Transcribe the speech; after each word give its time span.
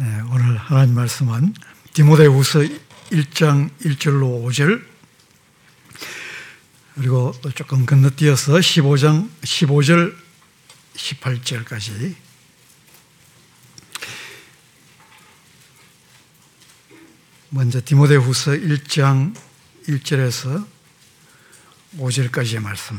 네, 0.00 0.06
오늘 0.32 0.56
하나님 0.56 0.94
말씀은 0.94 1.52
디모데후서 1.92 2.60
1장 3.10 3.68
1절로 3.80 4.42
5절. 4.46 4.82
그리고 6.94 7.34
조금 7.54 7.84
건너뛰어서 7.84 8.54
15장 8.54 9.28
15절 9.42 10.16
18절까지. 10.94 12.14
먼저 17.50 17.82
디모데후서 17.84 18.52
1장 18.52 19.36
1절에서 19.86 20.66
5절까지의 21.98 22.60
말씀 22.60 22.98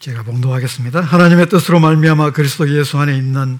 제가 0.00 0.22
봉독하겠습니다. 0.22 1.02
하나님의 1.02 1.50
뜻으로 1.50 1.78
말미암아 1.78 2.30
그리스도 2.30 2.66
예수 2.74 2.96
안에 2.96 3.14
있는 3.18 3.58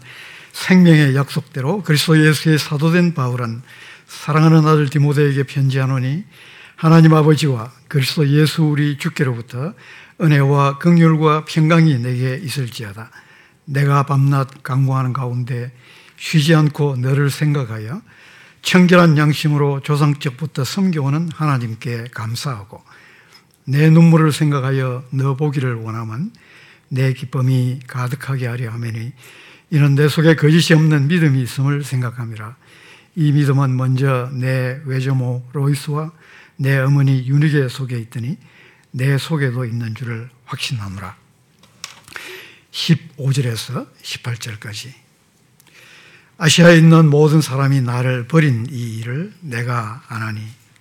생명의 0.52 1.14
약속대로 1.14 1.82
그리스도 1.82 2.18
예수의 2.18 2.58
사도된 2.58 3.12
바울은 3.12 3.60
사랑하는 4.06 4.66
아들 4.66 4.88
디모데에게 4.88 5.42
편지하노니 5.42 6.24
하나님 6.76 7.12
아버지와 7.12 7.70
그리스도 7.88 8.26
예수 8.26 8.62
우리 8.62 8.96
주께로부터 8.96 9.74
은혜와 10.18 10.78
긍휼과 10.78 11.44
평강이 11.44 11.98
내게 11.98 12.36
있을지어다. 12.36 13.10
내가 13.66 14.04
밤낮 14.04 14.62
강구하는 14.62 15.12
가운데 15.12 15.70
쉬지 16.16 16.54
않고 16.54 16.96
너를 16.96 17.28
생각하여 17.28 18.00
청결한 18.62 19.18
양심으로 19.18 19.80
조상적부터 19.80 20.64
섬겨오는 20.64 21.32
하나님께 21.34 22.06
감사하고 22.14 22.82
내 23.64 23.91
눈물을 23.91 24.32
생각하여 24.32 25.05
너 25.10 25.37
보기를 25.37 25.74
원하면 25.74 26.32
내 26.88 27.12
기쁨이 27.12 27.80
가득하게 27.86 28.47
하려 28.47 28.70
하매니 28.70 29.12
이는 29.70 29.94
내 29.94 30.08
속에 30.08 30.34
거짓이 30.34 30.75
없는 30.75 31.08
믿음이 31.08 31.41
있음을 31.42 31.84
생각함이라. 31.84 32.56
이 33.16 33.33
믿음은 33.33 33.77
먼저 33.77 34.31
내 34.33 34.81
외조모 34.84 35.48
로이스와 35.53 36.11
내 36.56 36.78
어머니 36.78 37.27
유니게 37.27 37.69
속에 37.69 37.98
있더니 37.98 38.36
내 38.91 39.19
속에도 39.19 39.64
있는 39.64 39.94
줄을 39.94 40.28
확신하노라. 40.44 41.16
15절에서 42.72 43.86
18절까지 44.03 44.92
아시아에 46.38 46.78
있는 46.78 47.08
모든 47.08 47.41
사람이 47.41 47.83
나를 47.83 48.27
버린 48.27 48.66
이 48.70 48.98
일을 48.98 49.33
내가 49.41 50.03
아나니 50.08 50.41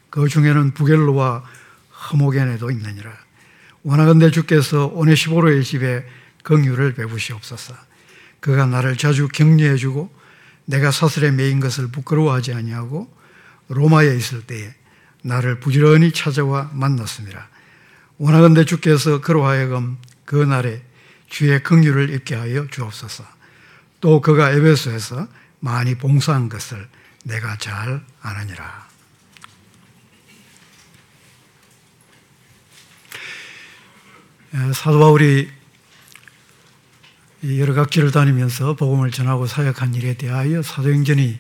그 0.10 0.28
중에는 0.28 0.74
부겔로와 0.74 1.44
허목엔에도 2.12 2.72
있느니라. 2.72 3.12
원하건대 3.84 4.32
주께서 4.32 4.88
오네시보로의 4.88 5.64
집에 5.64 6.06
긍휼을 6.44 6.94
베푸시옵소서. 6.94 7.76
그가 8.40 8.66
나를 8.66 8.98
자주 8.98 9.28
격려해 9.28 9.76
주고 9.78 10.14
내가 10.66 10.92
사슬에 10.92 11.32
매인 11.32 11.60
것을 11.60 11.88
부끄러워하지 11.88 12.54
아니하고 12.54 13.12
로마에 13.70 14.16
있을 14.16 14.42
때에 14.44 14.74
나를 15.24 15.60
부지런히 15.60 16.12
찾아와 16.12 16.70
만났습니다. 16.74 17.50
원하건대 18.18 18.66
주께서 18.66 19.22
그로 19.22 19.46
하여금 19.46 19.98
그 20.26 20.36
날에 20.36 20.82
주의 21.28 21.62
긍휼을 21.62 22.10
입게 22.12 22.36
하여 22.36 22.68
주옵소서. 22.68 23.24
또 24.02 24.22
그가 24.22 24.52
에베소에서 24.52 25.28
많이 25.60 25.96
봉사한 25.96 26.50
것을 26.50 26.88
내가 27.24 27.58
잘 27.58 28.04
아느니라. 28.22 28.89
사도 34.74 35.00
바울이 35.00 35.52
여러 37.58 37.74
각지를 37.74 38.12
다니면서 38.12 38.76
복음을 38.76 39.12
전하고 39.12 39.46
사역한 39.46 39.94
일에 39.96 40.16
대하여 40.16 40.62
사도행전이 40.62 41.40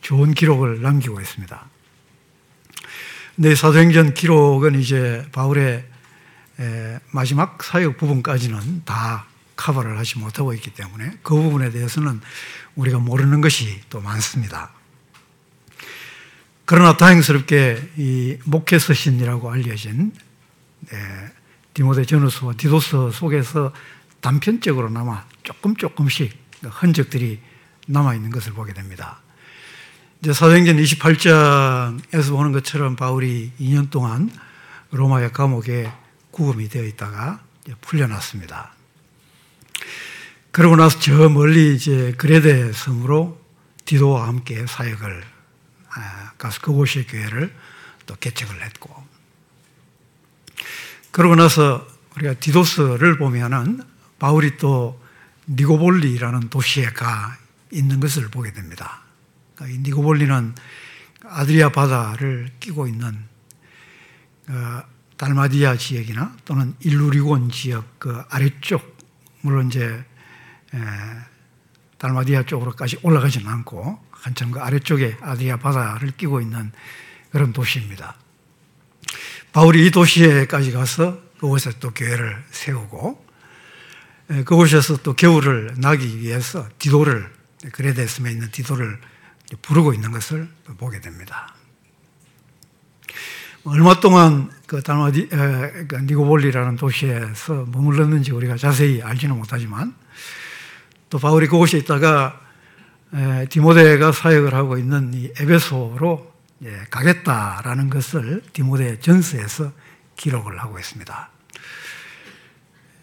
좋은 0.00 0.32
기록을 0.32 0.80
남기고 0.80 1.20
있습니다. 1.20 1.66
근데 3.34 3.54
사도행전 3.54 4.14
기록은 4.14 4.78
이제 4.80 5.26
바울의 5.32 5.84
마지막 7.10 7.62
사역 7.62 7.98
부분까지는 7.98 8.84
다 8.84 9.26
커버를 9.56 9.98
하지 9.98 10.18
못하고 10.18 10.54
있기 10.54 10.72
때문에 10.72 11.18
그 11.22 11.34
부분에 11.34 11.70
대해서는 11.70 12.20
우리가 12.76 13.00
모르는 13.00 13.40
것이 13.40 13.80
또 13.90 14.00
많습니다. 14.00 14.70
그러나 16.64 16.96
다행스럽게 16.96 17.90
이 17.96 18.38
목회 18.44 18.78
서신이라고 18.78 19.50
알려진 19.50 20.12
디모데 21.78 22.04
전후서와 22.04 22.54
디도서 22.54 23.12
속에서 23.12 23.72
단편적으로나마 24.20 25.24
조금 25.44 25.76
조금씩 25.76 26.36
흔적들이 26.64 27.38
남아 27.86 28.16
있는 28.16 28.30
것을 28.30 28.52
보게 28.52 28.72
됩니다. 28.72 29.20
이제 30.20 30.32
사도행전 30.32 30.76
28장에서 30.76 32.30
보는 32.30 32.50
것처럼 32.50 32.96
바울이 32.96 33.52
2년 33.60 33.90
동안 33.90 34.28
로마의 34.90 35.32
감옥에 35.32 35.88
구금이 36.32 36.68
되어 36.68 36.82
있다가 36.82 37.38
풀려났습니다. 37.82 38.72
그러고 40.50 40.74
나서 40.74 40.98
저 40.98 41.28
멀리 41.28 41.76
이제 41.76 42.12
그레데 42.18 42.72
섬으로 42.72 43.40
디도와 43.84 44.26
함께 44.26 44.66
사역을 44.66 45.22
아, 45.90 46.32
가서 46.38 46.60
그곳의 46.60 47.06
교회를 47.06 47.54
또 48.06 48.16
개척을 48.16 48.64
했고 48.64 48.92
그러고 51.10 51.34
나서 51.34 51.86
우리가 52.16 52.34
디도스를 52.34 53.18
보면은 53.18 53.80
바울이 54.18 54.56
또 54.56 55.00
니고볼리라는 55.48 56.50
도시에 56.50 56.86
가 56.86 57.36
있는 57.70 58.00
것을 58.00 58.28
보게 58.28 58.52
됩니다. 58.52 59.02
그러니까 59.54 59.76
이 59.76 59.82
니고볼리는 59.82 60.54
아드리아 61.24 61.70
바다를 61.70 62.50
끼고 62.60 62.86
있는 62.86 63.16
어, 64.48 64.82
달마디아 65.16 65.76
지역이나 65.76 66.36
또는 66.44 66.74
일루리곤 66.80 67.50
지역 67.50 67.98
그 67.98 68.22
아래쪽 68.30 68.96
물론 69.40 69.66
이제 69.66 70.04
달마디아 71.98 72.44
쪽으로까지 72.44 72.98
올라가지는 73.02 73.48
않고 73.48 73.98
한참 74.10 74.50
그 74.50 74.60
아래쪽에 74.60 75.16
아드리아 75.20 75.56
바다를 75.58 76.12
끼고 76.12 76.40
있는 76.40 76.72
그런 77.30 77.52
도시입니다. 77.52 78.16
바울이 79.52 79.86
이 79.86 79.90
도시에까지 79.90 80.72
가서 80.72 81.20
그곳에 81.40 81.70
또 81.80 81.90
교회를 81.90 82.44
세우고 82.50 83.26
그곳에서 84.44 84.98
또 84.98 85.14
겨울을 85.14 85.74
나기 85.78 86.20
위해서 86.20 86.68
디도를 86.78 87.30
그레데스에 87.72 88.30
있는 88.30 88.50
디도를 88.50 89.00
부르고 89.62 89.94
있는 89.94 90.12
것을 90.12 90.48
보게 90.76 91.00
됩니다. 91.00 91.54
얼마 93.64 93.98
동안 94.00 94.50
그 94.66 94.82
달마디 94.82 95.28
그 95.28 95.96
니고볼리라는 96.02 96.76
도시에서 96.76 97.66
머물렀는지 97.68 98.32
우리가 98.32 98.56
자세히 98.56 99.02
알지는 99.02 99.36
못하지만 99.36 99.94
또 101.10 101.18
바울이 101.18 101.46
그곳에 101.48 101.78
있다가 101.78 102.40
디모데가 103.48 104.12
사역을 104.12 104.54
하고 104.54 104.76
있는 104.76 105.12
이 105.14 105.32
에베소로 105.40 106.37
가겠다라는 106.90 107.90
것을 107.90 108.42
디모데 108.52 108.98
전서에서 109.00 109.72
기록을 110.16 110.60
하고 110.60 110.78
있습니다. 110.78 111.30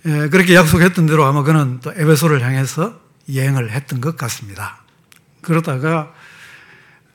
그렇게 0.03 0.53
약속했던 0.55 1.05
대로 1.05 1.25
아마 1.25 1.43
그는 1.43 1.79
또 1.79 1.91
에베소를 1.91 2.43
향해서 2.43 2.99
여행을 3.33 3.71
했던 3.71 4.01
것 4.01 4.17
같습니다. 4.17 4.83
그러다가 5.41 6.13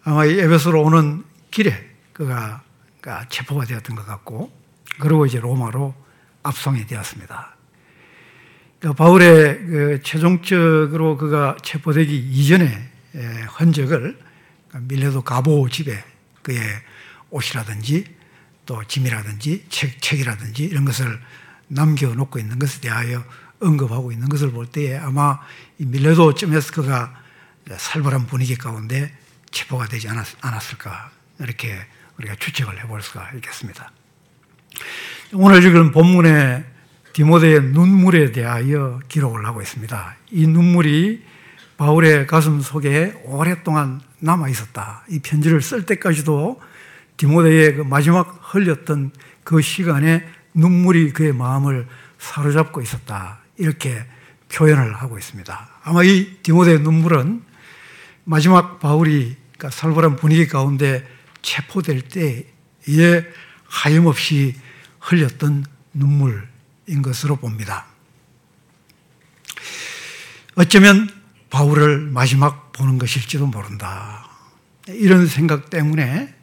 아마 0.02 0.24
이 0.24 0.38
에베소로 0.40 0.82
오는 0.82 1.24
길에 1.50 1.88
그가 2.12 2.62
체포가 3.28 3.66
되었던 3.66 3.94
것 3.94 4.06
같고, 4.06 4.50
그리고 4.98 5.26
이제 5.26 5.38
로마로 5.38 5.94
압송이 6.42 6.86
되었습니다. 6.86 7.54
그러니까 8.78 9.04
바울의 9.04 9.66
그 9.66 10.00
최종적으로 10.02 11.16
그가 11.16 11.56
체포되기 11.62 12.16
이전의 12.16 12.90
흔적을 13.50 14.18
밀레도 14.72 15.22
가보 15.22 15.68
집에 15.68 16.02
그의 16.42 16.60
옷이라든지 17.30 18.04
또 18.66 18.84
짐이라든지 18.84 19.66
책, 19.68 20.00
책이라든지 20.00 20.64
이런 20.64 20.84
것을 20.84 21.20
남겨놓고 21.68 22.38
있는 22.38 22.58
것에 22.58 22.80
대하여 22.80 23.24
언급하고 23.60 24.12
있는 24.12 24.28
것을 24.28 24.50
볼 24.50 24.66
때에 24.66 24.96
아마 24.96 25.38
밀레도 25.76 26.34
쯤에서 26.34 26.72
그가 26.72 27.14
살벌한 27.76 28.26
분위기 28.26 28.56
가운데 28.56 29.12
체포가 29.50 29.86
되지 29.86 30.08
않았, 30.08 30.36
않았을까 30.40 31.10
이렇게 31.40 31.76
우리가 32.18 32.36
추측을 32.36 32.82
해볼 32.82 33.02
수가 33.02 33.30
있겠습니다. 33.36 33.90
오늘 35.32 35.64
읽은 35.64 35.92
본문에 35.92 36.64
디모데의 37.12 37.62
눈물에 37.62 38.32
대하여 38.32 39.00
기록을 39.08 39.46
하고 39.46 39.60
있습니다. 39.60 40.16
이 40.30 40.46
눈물이 40.46 41.24
바울의 41.76 42.26
가슴 42.26 42.60
속에 42.60 43.20
오랫동안 43.24 44.00
남아 44.20 44.48
있었다. 44.48 45.04
이 45.08 45.18
편지를 45.18 45.60
쓸 45.62 45.84
때까지도 45.86 46.60
디모데의 47.16 47.76
그 47.76 47.82
마지막 47.82 48.38
흘렸던 48.42 49.10
그 49.44 49.60
시간에 49.60 50.26
눈물이 50.54 51.12
그의 51.12 51.32
마음을 51.32 51.86
사로잡고 52.18 52.80
있었다. 52.82 53.40
이렇게 53.56 54.04
표현을 54.52 54.94
하고 54.94 55.18
있습니다. 55.18 55.68
아마 55.82 56.02
이 56.02 56.38
디모데의 56.42 56.80
눈물은 56.80 57.42
마지막 58.24 58.80
바울이 58.80 59.36
그러니까 59.52 59.70
살벌한 59.70 60.16
분위기 60.16 60.46
가운데 60.46 61.06
체포될 61.42 62.02
때에 62.08 62.44
하염없이 63.64 64.54
흘렸던 65.00 65.64
눈물인 65.92 67.02
것으로 67.02 67.36
봅니다. 67.36 67.86
어쩌면 70.56 71.08
바울을 71.50 72.00
마지막 72.00 72.69
보는 72.80 72.98
것일지도 72.98 73.46
모른다. 73.46 74.26
이런 74.88 75.26
생각 75.26 75.68
때문에 75.68 76.34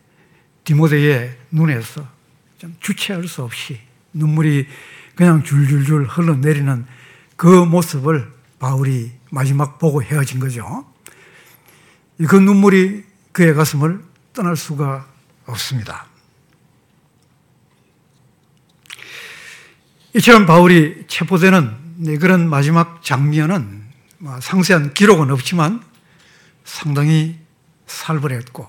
디모데의 0.64 1.36
눈에서 1.50 2.08
좀 2.60 2.76
주체할 2.80 3.28
수 3.28 3.42
없이 3.42 3.80
눈물이 4.14 4.68
그냥 5.16 5.44
줄줄줄 5.44 6.06
흘러내리는 6.06 6.86
그 7.36 7.48
모습을 7.48 8.32
바울이 8.60 9.12
마지막 9.32 9.80
보고 9.80 10.04
헤어진 10.04 10.40
거죠. 10.40 10.86
그 12.28 12.36
눈물이 12.36 13.04
그의 13.32 13.56
가슴을 13.56 14.04
떠날 14.34 14.56
수가 14.56 15.08
없습니다. 15.46 16.06
이처럼 20.16 20.46
바울이 20.46 21.06
체포되는 21.08 22.20
그런 22.20 22.50
마지막 22.50 23.04
장면은 23.04 23.84
뭐 24.20 24.40
상세한 24.40 24.94
기록은 24.94 25.32
없지만 25.32 25.82
상당히 26.68 27.40
살벌했고 27.88 28.68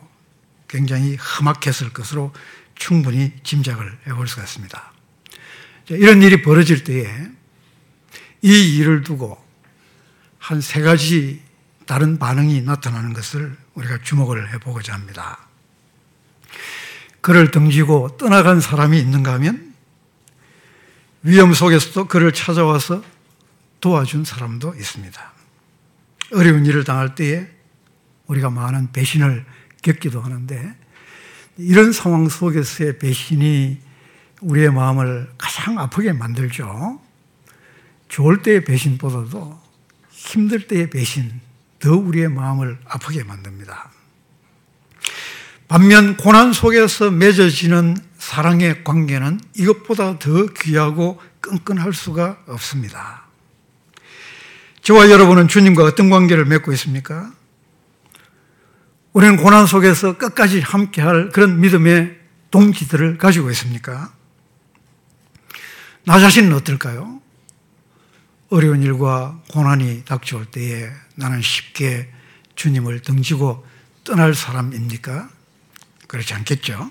굉장히 0.69 1.17
험악했을 1.17 1.93
것으로 1.93 2.33
충분히 2.77 3.33
짐작을 3.43 3.99
해볼 4.07 4.29
수가 4.29 4.45
있습니다. 4.45 4.93
이런 5.89 6.23
일이 6.23 6.43
벌어질 6.43 6.85
때에 6.85 7.07
이 8.43 8.77
일을 8.79 9.03
두고 9.03 9.37
한 10.39 10.63
세 10.63 10.81
가지 10.81 11.43
다른 11.87 12.19
반응이 12.19 12.63
나타나는 12.63 13.13
것을 13.13 13.57
우리가 13.75 13.99
주목을 14.03 14.53
해보고자 14.55 14.95
합니다. 14.95 15.39
그를 17.21 17.51
등지고 17.51 18.17
떠나간 18.17 18.61
사람이 18.61 18.99
있는가 18.99 19.33
하면 19.35 19.75
위험 21.23 21.53
속에서도 21.53 22.07
그를 22.07 22.33
찾아와서 22.33 23.03
도와준 23.81 24.25
사람도 24.25 24.75
있습니다. 24.77 25.33
어려운 26.33 26.65
일을 26.65 26.85
당할 26.85 27.15
때에 27.15 27.58
우리가 28.29 28.51
많은 28.51 28.93
배신을 28.93 29.45
겪기도 29.83 30.21
하는데 30.21 30.75
이런 31.57 31.93
상황 31.93 32.29
속에서의 32.29 32.99
배신이 32.99 33.81
우리의 34.41 34.73
마음을 34.73 35.29
가장 35.37 35.79
아프게 35.79 36.13
만들죠. 36.13 37.01
좋을 38.09 38.43
때의 38.43 38.65
배신보다도 38.65 39.61
힘들 40.11 40.67
때의 40.67 40.91
배신, 40.91 41.41
더 41.79 41.97
우리의 41.97 42.29
마음을 42.29 42.79
아프게 42.87 43.25
만듭니다. 43.25 43.91
반면 45.69 46.17
고난 46.17 46.53
속에서 46.53 47.11
맺어지는 47.11 47.97
사랑의 48.19 48.85
관계는 48.85 49.41
이것보다 49.55 50.19
더 50.19 50.47
귀하고 50.47 51.21
끈끈할 51.41 51.93
수가 51.93 52.39
없습니다. 52.47 53.25
저와 54.83 55.11
여러분은 55.11 55.49
주님과 55.49 55.85
어떤 55.85 56.09
관계를 56.09 56.47
맺고 56.47 56.73
있습니까? 56.73 57.33
우리는 59.13 59.37
고난 59.37 59.67
속에서 59.67 60.19
끝까지 60.19 60.61
함께할 60.61 61.31
그런 61.31 61.61
믿음의 61.61 62.19
동지들을 62.51 63.19
가지고 63.19 63.51
있습니까? 63.51 64.13
나 66.05 66.19
자신은 66.19 66.53
어떨까요? 66.55 67.21
어려운 68.51 68.83
일과 68.83 69.41
고난이 69.51 70.05
닥쳐올 70.05 70.47
때에 70.47 70.91
나는 71.17 71.43
쉽게 71.43 72.11
주님을 72.55 73.03
등지고 73.03 73.67
떠날 74.05 74.35
사람입니까? 74.35 75.29
그렇지 76.07 76.33
않겠죠? 76.35 76.91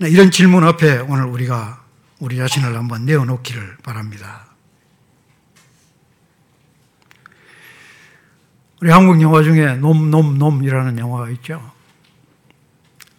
이런 0.00 0.30
질문 0.30 0.64
앞에 0.64 0.98
오늘 0.98 1.24
우리가 1.24 1.84
우리 2.18 2.36
자신을 2.36 2.74
한번 2.74 3.04
내어놓기를 3.04 3.78
바랍니다. 3.82 4.53
우리 8.80 8.90
한국 8.90 9.20
영화 9.22 9.42
중에 9.42 9.76
놈, 9.76 10.10
놈, 10.10 10.38
놈이라는 10.38 10.98
영화가 10.98 11.30
있죠. 11.30 11.72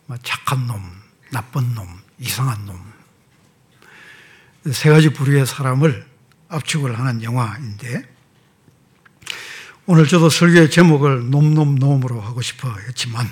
뭐 0.05 0.17
착한 0.21 0.67
놈, 0.67 0.81
나쁜 1.31 1.73
놈, 1.73 1.87
이상한 2.19 2.65
놈. 2.65 2.79
세 4.71 4.89
가지 4.89 5.09
부류의 5.09 5.45
사람을 5.45 6.05
압축을 6.49 6.97
하는 6.97 7.23
영화인데, 7.23 8.03
오늘 9.87 10.07
저도 10.07 10.29
설교의 10.29 10.71
제목을 10.71 11.29
놈놈놈으로 11.29 12.21
하고 12.21 12.41
싶어 12.41 12.71
했지만, 12.87 13.27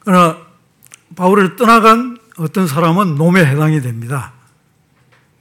그러나 0.00 0.38
바울을 1.16 1.56
떠나간 1.56 2.18
어떤 2.36 2.66
사람은 2.66 3.14
놈에 3.14 3.44
해당이 3.44 3.80
됩니다. 3.80 4.32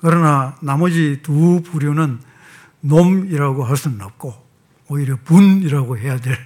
그러나 0.03 0.57
나머지 0.59 1.21
두 1.23 1.63
부류는 1.63 2.19
놈이라고 2.81 3.63
할 3.63 3.77
수는 3.77 4.01
없고 4.01 4.35
오히려 4.89 5.15
분이라고 5.23 5.97
해야 5.97 6.19
될 6.19 6.37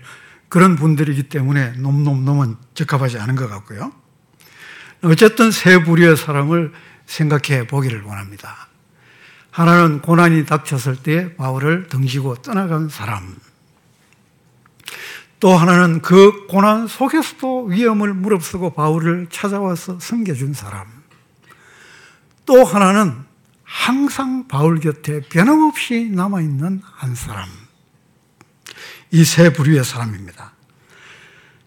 그런 0.48 0.75
분들이기 0.75 1.24
때문에 1.24 1.71
놈놈놈은 1.71 2.56
적합하지 2.75 3.18
않은 3.18 3.36
것 3.36 3.50
같고요. 3.50 3.92
어쨌든 5.01 5.50
세 5.50 5.83
부류의 5.83 6.18
사람을 6.18 6.71
생각해 7.07 7.65
보기를 7.65 8.04
원합니다. 8.04 8.68
하나는 9.50 10.01
고난이 10.01 10.45
닥쳤을 10.45 10.98
때 10.98 11.36
바울을 11.36 11.88
등지고 11.88 12.36
떠나간 12.36 12.89
사람. 12.89 13.36
또 15.39 15.57
하나는 15.57 16.04
그 16.04 16.45
고난 16.45 16.86
속에서도 16.86 17.65
위험을 17.65 18.13
무릅쓰고 18.13 18.74
바울을 18.74 19.27
찾아와서 19.31 20.00
섬겨준 20.00 20.54
사람. 20.54 20.86
또 22.45 22.63
하나는 22.63 23.27
항상 23.78 24.48
바울 24.48 24.80
곁에 24.80 25.22
변함없이 25.22 26.10
남아있는 26.10 26.82
한 26.84 27.14
사람. 27.16 27.48
이 29.12 29.24
세 29.24 29.54
부류의 29.54 29.86
사람입니다. 29.86 30.52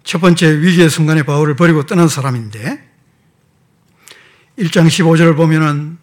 첫 0.02 0.18
번째 0.20 0.58
위기의 0.60 0.90
순간에 0.90 1.22
바울을 1.22 1.54
버리고 1.54 1.86
떠난 1.86 2.08
사람인데 2.08 2.90
1장 4.58 4.88
15절을 4.88 5.36
보면은 5.36 5.98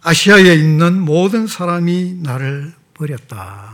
아시아에 0.00 0.54
있는 0.54 0.98
모든 1.00 1.46
사람이 1.46 2.14
나를 2.22 2.72
버렸다. 2.94 3.72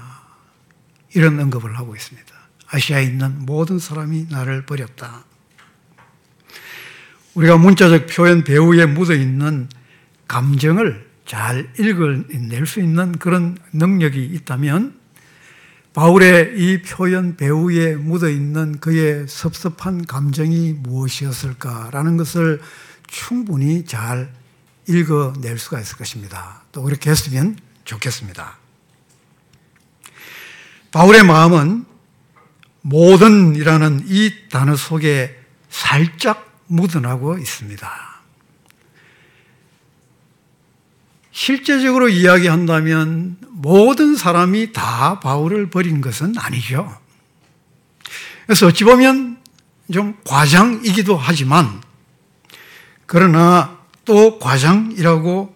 이런 1.14 1.38
언급을 1.38 1.78
하고 1.78 1.94
있습니다. 1.94 2.26
아시아에 2.66 3.04
있는 3.04 3.46
모든 3.46 3.78
사람이 3.78 4.26
나를 4.30 4.66
버렸다. 4.66 5.24
우리가 7.34 7.56
문자적 7.56 8.08
표현 8.08 8.42
배우에 8.42 8.84
묻어 8.86 9.14
있는 9.14 9.68
감정을 10.26 11.06
잘 11.26 11.68
읽어낼 11.78 12.66
수 12.66 12.80
있는 12.80 13.12
그런 13.18 13.58
능력이 13.72 14.24
있다면 14.24 14.94
바울의 15.92 16.54
이 16.56 16.82
표현 16.82 17.36
배우에 17.36 17.96
묻어 17.96 18.28
있는 18.28 18.78
그의 18.80 19.26
섭섭한 19.28 20.06
감정이 20.06 20.74
무엇이었을까라는 20.74 22.16
것을 22.16 22.60
충분히 23.06 23.84
잘 23.86 24.30
읽어낼 24.86 25.58
수가 25.58 25.80
있을 25.80 25.96
것입니다. 25.96 26.62
또 26.70 26.82
그렇게 26.82 27.10
했으면 27.10 27.58
좋겠습니다. 27.84 28.58
바울의 30.92 31.24
마음은 31.24 31.86
모든이라는 32.82 34.04
이 34.06 34.32
단어 34.50 34.76
속에 34.76 35.36
살짝 35.70 36.62
묻어나고 36.66 37.38
있습니다. 37.38 38.15
실제적으로 41.36 42.08
이야기한다면 42.08 43.36
모든 43.50 44.16
사람이 44.16 44.72
다 44.72 45.20
바울을 45.20 45.68
버린 45.68 46.00
것은 46.00 46.32
아니죠. 46.38 46.98
그래서 48.46 48.68
어찌 48.68 48.84
보면 48.84 49.36
좀 49.92 50.16
과장이기도 50.24 51.14
하지만 51.14 51.82
그러나 53.04 53.78
또 54.06 54.38
과장이라고 54.38 55.54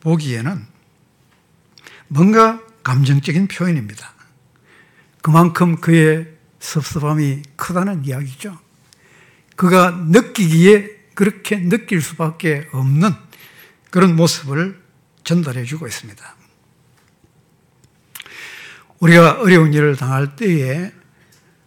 보기에는 0.00 0.66
뭔가 2.08 2.62
감정적인 2.82 3.48
표현입니다. 3.48 4.10
그만큼 5.20 5.76
그의 5.76 6.26
섭섭함이 6.58 7.42
크다는 7.54 8.06
이야기죠. 8.06 8.58
그가 9.56 9.90
느끼기에 9.90 10.88
그렇게 11.12 11.58
느낄 11.58 12.00
수밖에 12.00 12.66
없는 12.72 13.12
그런 13.90 14.16
모습을 14.16 14.87
전달해 15.28 15.64
주고 15.64 15.86
있습니다. 15.86 16.24
우리가 18.98 19.42
어려운 19.42 19.74
일을 19.74 19.94
당할 19.94 20.36
때에 20.36 20.90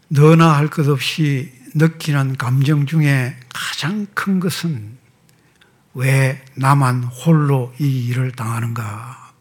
너나 0.08 0.58
할 0.58 0.68
것 0.68 0.89
없이 0.89 1.53
느끼는 1.75 2.38
감정 2.38 2.88
중에 2.88 3.38
가장 3.53 4.08
큰 4.15 4.39
것은 4.39 4.98
왜 5.94 6.44
나만 6.56 7.03
홀로 7.03 7.72
이 7.80 8.08
일을 8.08 8.32
당하는가? 8.32 9.32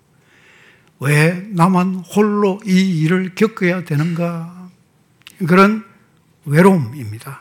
왜 1.01 1.47
나만 1.53 2.05
홀로 2.15 2.61
이 2.67 3.01
일을 3.01 3.35
겪어야 3.35 3.85
되는가? 3.85 4.69
그런 5.49 5.83
외로움입니다. 6.45 7.41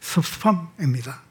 섭섭함입니다. 0.00 1.27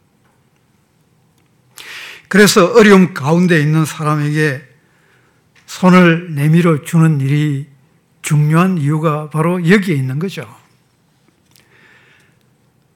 그래서 2.27 2.73
어려움 2.73 3.13
가운데 3.13 3.59
있는 3.59 3.85
사람에게 3.85 4.61
손을 5.65 6.33
내밀어 6.35 6.83
주는 6.83 7.21
일이 7.21 7.67
중요한 8.21 8.77
이유가 8.77 9.29
바로 9.29 9.69
여기에 9.69 9.95
있는 9.95 10.19
거죠. 10.19 10.45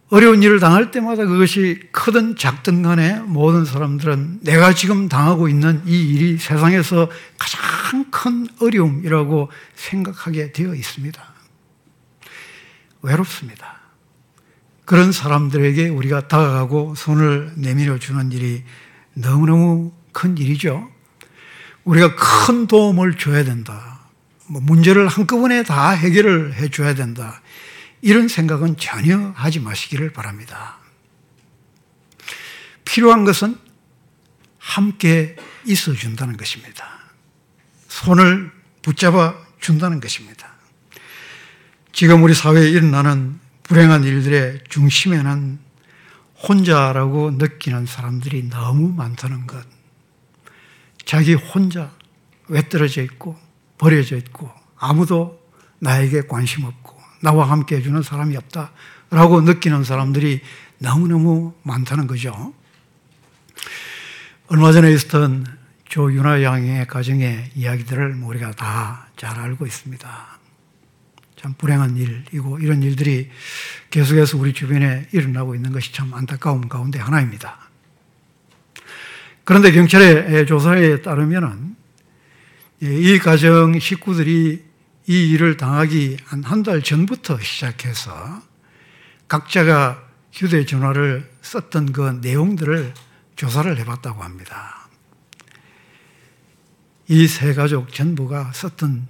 어려운 0.09 0.43
일을 0.43 0.59
당할 0.59 0.91
때마다 0.91 1.25
그것이 1.25 1.79
크든 1.93 2.35
작든 2.35 2.81
간에 2.81 3.19
모든 3.19 3.63
사람들은 3.63 4.41
내가 4.41 4.73
지금 4.73 5.07
당하고 5.07 5.47
있는 5.47 5.81
이 5.85 6.13
일이 6.13 6.37
세상에서 6.37 7.09
가장 7.37 8.11
큰 8.11 8.45
어려움이라고 8.59 9.49
생각하게 9.75 10.51
되어 10.51 10.75
있습니다. 10.75 11.23
외롭습니다. 13.03 13.79
그런 14.83 15.13
사람들에게 15.13 15.87
우리가 15.87 16.27
다가가고 16.27 16.95
손을 16.95 17.53
내밀어 17.55 17.97
주는 17.97 18.33
일이 18.33 18.65
너무너무 19.13 19.91
큰 20.11 20.37
일이죠. 20.37 20.89
우리가 21.83 22.15
큰 22.15 22.67
도움을 22.67 23.17
줘야 23.17 23.43
된다. 23.43 23.99
뭐 24.47 24.61
문제를 24.61 25.07
한꺼번에 25.07 25.63
다 25.63 25.91
해결을 25.91 26.53
해 26.55 26.69
줘야 26.69 26.93
된다. 26.93 27.41
이런 28.01 28.27
생각은 28.27 28.77
전혀 28.77 29.17
하지 29.35 29.59
마시기를 29.59 30.11
바랍니다. 30.11 30.77
필요한 32.83 33.23
것은 33.23 33.57
함께 34.57 35.35
있어 35.65 35.93
준다는 35.93 36.37
것입니다. 36.37 36.85
손을 37.87 38.51
붙잡아 38.81 39.35
준다는 39.59 39.99
것입니다. 39.99 40.51
지금 41.91 42.23
우리 42.23 42.33
사회에 42.33 42.69
일어나는 42.69 43.39
불행한 43.63 44.03
일들의 44.03 44.63
중심에는 44.69 45.59
혼자라고 46.47 47.31
느끼는 47.31 47.85
사람들이 47.85 48.49
너무 48.49 48.93
많다는 48.93 49.47
것. 49.47 49.63
자기 51.05 51.33
혼자 51.33 51.91
외떨어져 52.47 53.01
있고 53.03 53.37
버려져 53.77 54.17
있고 54.17 54.49
아무도 54.77 55.39
나에게 55.79 56.21
관심 56.27 56.65
없고 56.65 56.99
나와 57.21 57.49
함께 57.49 57.77
해주는 57.77 58.01
사람이 58.01 58.35
없다라고 58.37 59.41
느끼는 59.41 59.83
사람들이 59.83 60.41
너무너무 60.79 61.53
많다는 61.63 62.07
거죠. 62.07 62.53
얼마 64.47 64.71
전에 64.71 64.91
있었던 64.91 65.45
조윤아 65.87 66.43
양의 66.43 66.87
가정의 66.87 67.51
이야기들을 67.55 68.21
우리가 68.23 68.51
다 68.51 69.11
잘 69.21 69.39
알고 69.39 69.67
있습니다. 69.67 70.30
참 71.41 71.55
불행한 71.57 71.97
일이고 71.97 72.59
이런 72.59 72.83
일들이 72.83 73.29
계속해서 73.89 74.37
우리 74.37 74.53
주변에 74.53 75.07
일어나고 75.11 75.55
있는 75.55 75.71
것이 75.71 75.91
참 75.91 76.13
안타까운 76.13 76.69
가운데 76.69 76.99
하나입니다. 76.99 77.57
그런데 79.43 79.71
경찰의 79.71 80.45
조사에 80.45 81.01
따르면 81.01 81.75
이 82.81 83.17
가정 83.19 83.79
식구들이 83.79 84.63
이 85.07 85.29
일을 85.31 85.57
당하기 85.57 86.17
한 86.25 86.43
한 86.43 86.61
달 86.63 86.81
전부터 86.83 87.39
시작해서 87.39 88.41
각자가 89.27 90.07
휴대전화를 90.31 91.29
썼던 91.41 91.91
그 91.91 92.19
내용들을 92.21 92.93
조사를 93.35 93.77
해봤다고 93.79 94.23
합니다. 94.23 94.87
이 97.07 97.27
세 97.27 97.53
가족 97.53 97.91
전부가 97.93 98.51
썼던 98.53 99.07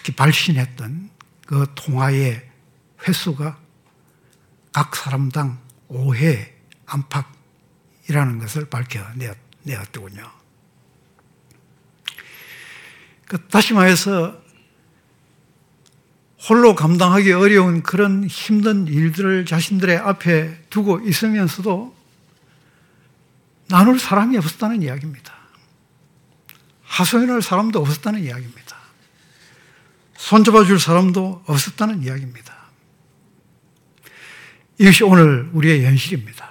특히 0.00 0.14
발신했던 0.14 1.10
그 1.46 1.66
통화의 1.74 2.48
횟수가 3.06 3.58
각 4.72 4.96
사람당 4.96 5.58
5회 5.90 6.50
안팎이라는 6.86 8.38
것을 8.38 8.70
밝혀내었더군요. 8.70 10.30
그 13.26 13.46
다시 13.48 13.74
말해서 13.74 14.40
홀로 16.48 16.74
감당하기 16.74 17.32
어려운 17.32 17.82
그런 17.82 18.24
힘든 18.24 18.86
일들을 18.86 19.44
자신들의 19.44 19.98
앞에 19.98 20.62
두고 20.70 21.00
있으면서도 21.00 21.94
나눌 23.68 24.00
사람이 24.00 24.36
없었다는 24.38 24.82
이야기입니다. 24.82 25.34
하소연할 26.82 27.42
사람도 27.42 27.78
없었다는 27.80 28.24
이야기입니다. 28.24 28.69
손잡아 30.20 30.64
줄 30.66 30.78
사람도 30.78 31.44
없었다는 31.46 32.02
이야기입니다. 32.02 32.54
이것이 34.76 35.02
오늘 35.02 35.48
우리의 35.54 35.86
현실입니다. 35.86 36.50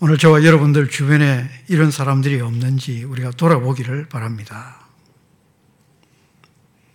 오늘 0.00 0.16
저와 0.16 0.42
여러분들 0.42 0.88
주변에 0.88 1.50
이런 1.68 1.90
사람들이 1.90 2.40
없는지 2.40 3.04
우리가 3.04 3.30
돌아보기를 3.32 4.08
바랍니다. 4.08 4.78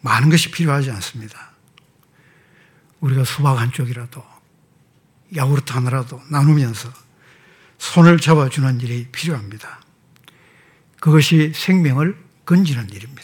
많은 0.02 0.32
것이 0.32 0.50
필요하지 0.50 0.90
않습니다. 0.90 1.52
우리가 3.02 3.24
수박 3.24 3.60
한 3.60 3.72
쪽이라도 3.72 4.24
야구르트 5.36 5.72
하나라도 5.72 6.20
나누면서 6.32 6.92
손을 7.78 8.20
잡아주는 8.20 8.82
일이 8.82 9.08
필요합니다. 9.12 9.80
그것이 11.00 11.54
생명을 11.54 12.18
건지는 12.46 12.90
일입니다. 12.90 13.15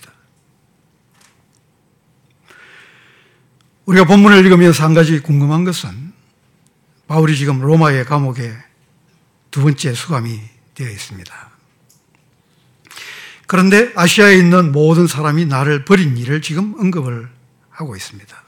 우리가 3.86 4.06
본문을 4.06 4.46
읽으면서 4.46 4.84
한 4.84 4.94
가지 4.94 5.20
궁금한 5.20 5.64
것은 5.64 6.14
바울이 7.08 7.36
지금 7.36 7.60
로마의 7.60 8.06
감옥에 8.06 8.56
두 9.50 9.64
번째 9.64 9.94
수감이 9.94 10.40
되어 10.76 10.90
있습니다. 10.90 11.52
그런데 13.48 13.92
아시아에 13.96 14.38
있는 14.38 14.72
모든 14.72 15.08
사람이 15.08 15.46
나를 15.46 15.84
버린 15.84 16.16
일을 16.16 16.42
지금 16.42 16.74
언급을 16.80 17.28
하고 17.70 17.96
있습니다. 17.96 18.44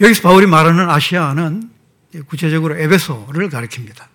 여기서 0.00 0.22
바울이 0.22 0.46
말하는 0.46 0.88
아시아는 0.88 1.70
구체적으로 2.26 2.78
에베소를 2.78 3.50
가리킵니다. 3.50 4.06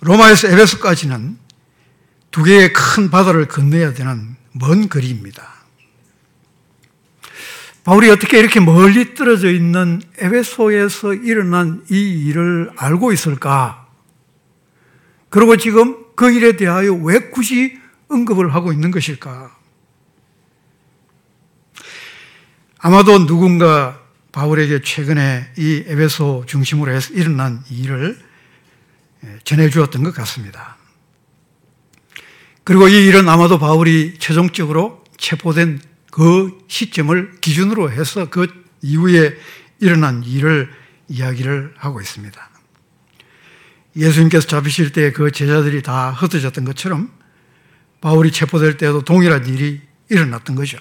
로마에서 0.00 0.48
에베소까지는 0.48 1.36
두 2.30 2.44
개의 2.44 2.72
큰 2.72 3.10
바다를 3.10 3.46
건너야 3.46 3.92
되는 3.92 4.36
먼 4.52 4.88
거리입니다. 4.88 5.57
바울이 7.88 8.10
어떻게 8.10 8.38
이렇게 8.38 8.60
멀리 8.60 9.14
떨어져 9.14 9.50
있는 9.50 10.02
에베소에서 10.18 11.14
일어난 11.14 11.82
이 11.90 12.26
일을 12.26 12.70
알고 12.76 13.12
있을까? 13.12 13.88
그리고 15.30 15.56
지금 15.56 15.96
그 16.14 16.30
일에 16.30 16.58
대하여 16.58 16.92
왜 16.92 17.30
굳이 17.30 17.78
언급을 18.08 18.52
하고 18.52 18.74
있는 18.74 18.90
것일까? 18.90 19.56
아마도 22.76 23.24
누군가 23.24 23.98
바울에게 24.32 24.82
최근에 24.82 25.54
이 25.56 25.84
에베소 25.86 26.44
중심으로 26.46 26.92
해서 26.92 27.14
일어난 27.14 27.62
일을 27.70 28.18
전해주었던 29.44 30.02
것 30.02 30.12
같습니다. 30.12 30.76
그리고 32.64 32.86
이 32.86 33.06
일은 33.06 33.30
아마도 33.30 33.58
바울이 33.58 34.18
최종적으로 34.18 35.02
체포된 35.16 35.80
그 36.10 36.58
시점을 36.68 37.40
기준으로 37.40 37.90
해서 37.90 38.28
그 38.30 38.46
이후에 38.82 39.36
일어난 39.80 40.22
일을 40.24 40.70
이야기를 41.08 41.74
하고 41.76 42.00
있습니다. 42.00 42.50
예수님께서 43.96 44.46
잡히실 44.46 44.92
때 44.92 45.12
그 45.12 45.32
제자들이 45.32 45.82
다 45.82 46.10
흩어졌던 46.12 46.64
것처럼 46.64 47.10
바울이 48.00 48.30
체포될 48.30 48.76
때도 48.76 49.02
동일한 49.02 49.46
일이 49.46 49.80
일어났던 50.08 50.54
거죠. 50.54 50.78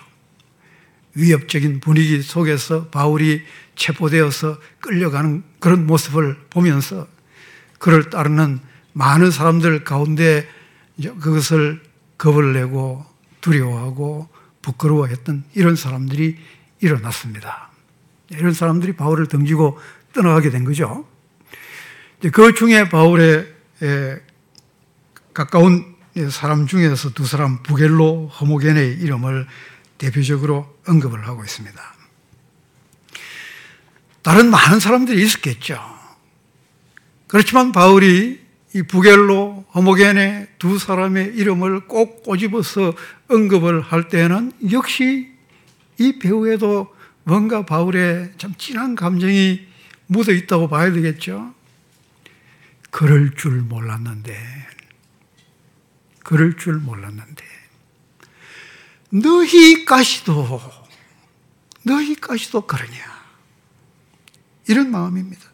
위협적인 1.16 1.80
분위기 1.80 2.22
속에서 2.22 2.90
바울이 2.90 3.42
체포되어서 3.76 4.60
끌려가는 4.82 5.44
그런 5.60 5.88
모습을 5.88 6.38
보면서 6.52 7.08
그를 7.80 8.10
따르는 8.10 8.60
많은 8.94 9.32
사람들 9.32 9.84
가운데 9.84 10.48
그것을 11.20 11.82
겁을 12.18 12.54
내고 12.54 13.04
두려워하고 13.42 14.30
부끄러워했던 14.68 15.46
이런 15.54 15.78
사람들이 15.78 16.38
일어났습니다. 16.82 17.70
이런 18.30 18.54
사람들이 18.54 18.98
바울을 18.98 19.28
등지고 19.28 19.80
떠나가게 20.14 20.50
된 20.50 20.66
거죠. 20.66 21.08
그 22.34 22.54
중에 22.54 22.90
바울의 22.90 23.54
가까운 25.34 25.96
사람 26.30 26.68
중에서 26.68 27.12
두 27.12 27.26
사람 27.26 27.64
부겔로 27.64 28.28
허모겐의 28.28 28.98
이름을 28.98 29.48
대표적으로 29.98 30.78
언급을 30.86 31.26
하고 31.28 31.44
있습니다. 31.44 31.82
다른 34.22 34.50
많은 34.50 34.80
사람들이 34.82 35.24
있었겠죠. 35.24 35.80
그렇지만 37.28 37.72
바울이 37.72 38.46
이 38.78 38.84
부겔로 38.84 39.66
호모겐의 39.74 40.50
두 40.60 40.78
사람의 40.78 41.34
이름을 41.36 41.88
꼭 41.88 42.22
꼬집어서 42.22 42.94
언급을 43.28 43.82
할 43.82 44.08
때는 44.08 44.52
역시 44.70 45.32
이 45.98 46.20
배우에도 46.20 46.96
뭔가 47.24 47.66
바울의 47.66 48.34
참 48.38 48.54
진한 48.56 48.94
감정이 48.94 49.66
묻어 50.06 50.32
있다고 50.32 50.68
봐야 50.68 50.92
되겠죠. 50.92 51.56
그럴 52.92 53.34
줄 53.36 53.62
몰랐는데, 53.64 54.38
그럴 56.24 56.56
줄 56.56 56.76
몰랐는데, 56.76 57.44
너희까지도, 59.10 60.62
너희까지도 61.82 62.68
그러냐. 62.68 63.26
이런 64.68 64.92
마음입니다. 64.92 65.47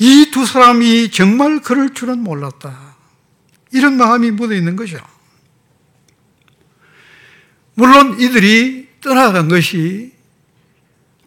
이 0.00 0.30
두 0.32 0.46
사람이 0.46 1.10
정말 1.10 1.60
그럴 1.60 1.92
줄은 1.92 2.20
몰랐다. 2.20 2.96
이런 3.72 3.96
마음이 3.98 4.30
묻어 4.30 4.54
있는 4.54 4.74
거죠. 4.74 4.98
물론 7.74 8.18
이들이 8.18 8.88
떠나간 9.02 9.48
것이 9.48 10.12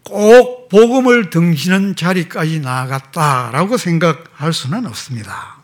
꼭 0.03 0.69
복음을 0.69 1.29
등지는 1.29 1.95
자리까지 1.95 2.59
나아갔다라고 2.59 3.77
생각할 3.77 4.51
수는 4.53 4.87
없습니다. 4.87 5.63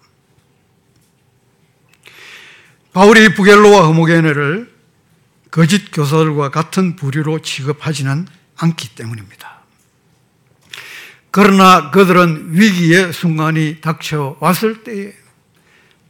바울이 2.93 3.33
부겔로와 3.33 3.87
허모게네를 3.87 4.73
거짓 5.51 5.91
교사들과 5.91 6.49
같은 6.49 6.95
부류로 6.95 7.41
취급하지는 7.41 8.27
않기 8.55 8.95
때문입니다. 8.95 9.58
그러나 11.31 11.91
그들은 11.91 12.59
위기의 12.59 13.13
순간이 13.13 13.81
닥쳐왔을 13.81 14.83
때에 14.83 15.13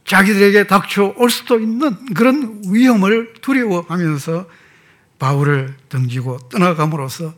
자기들에게 0.04 0.66
닥쳐올 0.66 1.30
수도 1.30 1.60
있는 1.60 2.14
그런 2.14 2.62
위험을 2.66 3.34
두려워하면서 3.42 4.48
바울을 5.18 5.76
등지고 5.88 6.38
떠나감으로써 6.48 7.34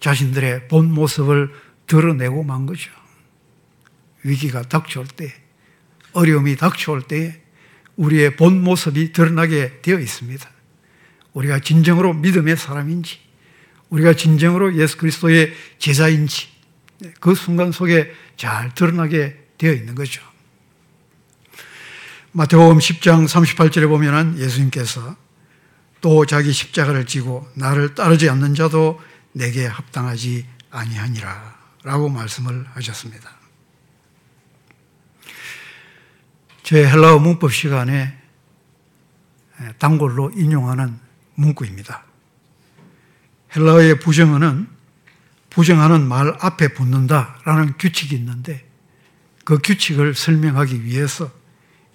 자신들의 0.00 0.68
본 0.68 0.92
모습을 0.92 1.52
드러내고 1.86 2.42
만 2.42 2.66
거죠. 2.66 2.90
위기가 4.24 4.62
닥쳐올 4.62 5.06
때, 5.06 5.32
어려움이 6.12 6.56
닥쳐올 6.56 7.02
때 7.02 7.40
우리의 7.96 8.36
본 8.36 8.62
모습이 8.62 9.12
드러나게 9.12 9.80
되어 9.82 9.98
있습니다. 9.98 10.50
우리가 11.34 11.60
진정으로 11.60 12.14
믿음의 12.14 12.56
사람인지, 12.56 13.18
우리가 13.90 14.14
진정으로 14.14 14.74
예수 14.76 14.96
그리스도의 14.96 15.52
제자인지, 15.78 16.51
그 17.20 17.34
순간 17.34 17.72
속에 17.72 18.12
잘 18.36 18.74
드러나게 18.74 19.36
되어 19.58 19.72
있는 19.72 19.94
거죠. 19.94 20.22
마태복음 22.32 22.78
10장 22.78 23.26
38절에 23.26 23.88
보면은 23.88 24.38
예수님께서 24.38 25.16
또 26.00 26.26
자기 26.26 26.52
십자가를 26.52 27.06
지고 27.06 27.48
나를 27.54 27.94
따르지 27.94 28.28
않는 28.30 28.54
자도 28.54 29.00
내게 29.32 29.66
합당하지 29.66 30.46
아니하니라 30.70 31.56
라고 31.84 32.08
말씀을 32.08 32.66
하셨습니다. 32.74 33.30
제 36.62 36.86
헬라어 36.86 37.18
문법 37.18 37.52
시간에 37.52 38.16
단골로 39.78 40.32
인용하는 40.34 40.98
문구입니다. 41.34 42.04
헬라어의 43.54 44.00
부정어는 44.00 44.68
부정하는 45.52 46.08
말 46.08 46.34
앞에 46.40 46.68
붙는다라는 46.68 47.74
규칙이 47.78 48.14
있는데 48.16 48.66
그 49.44 49.58
규칙을 49.58 50.14
설명하기 50.14 50.84
위해서 50.84 51.30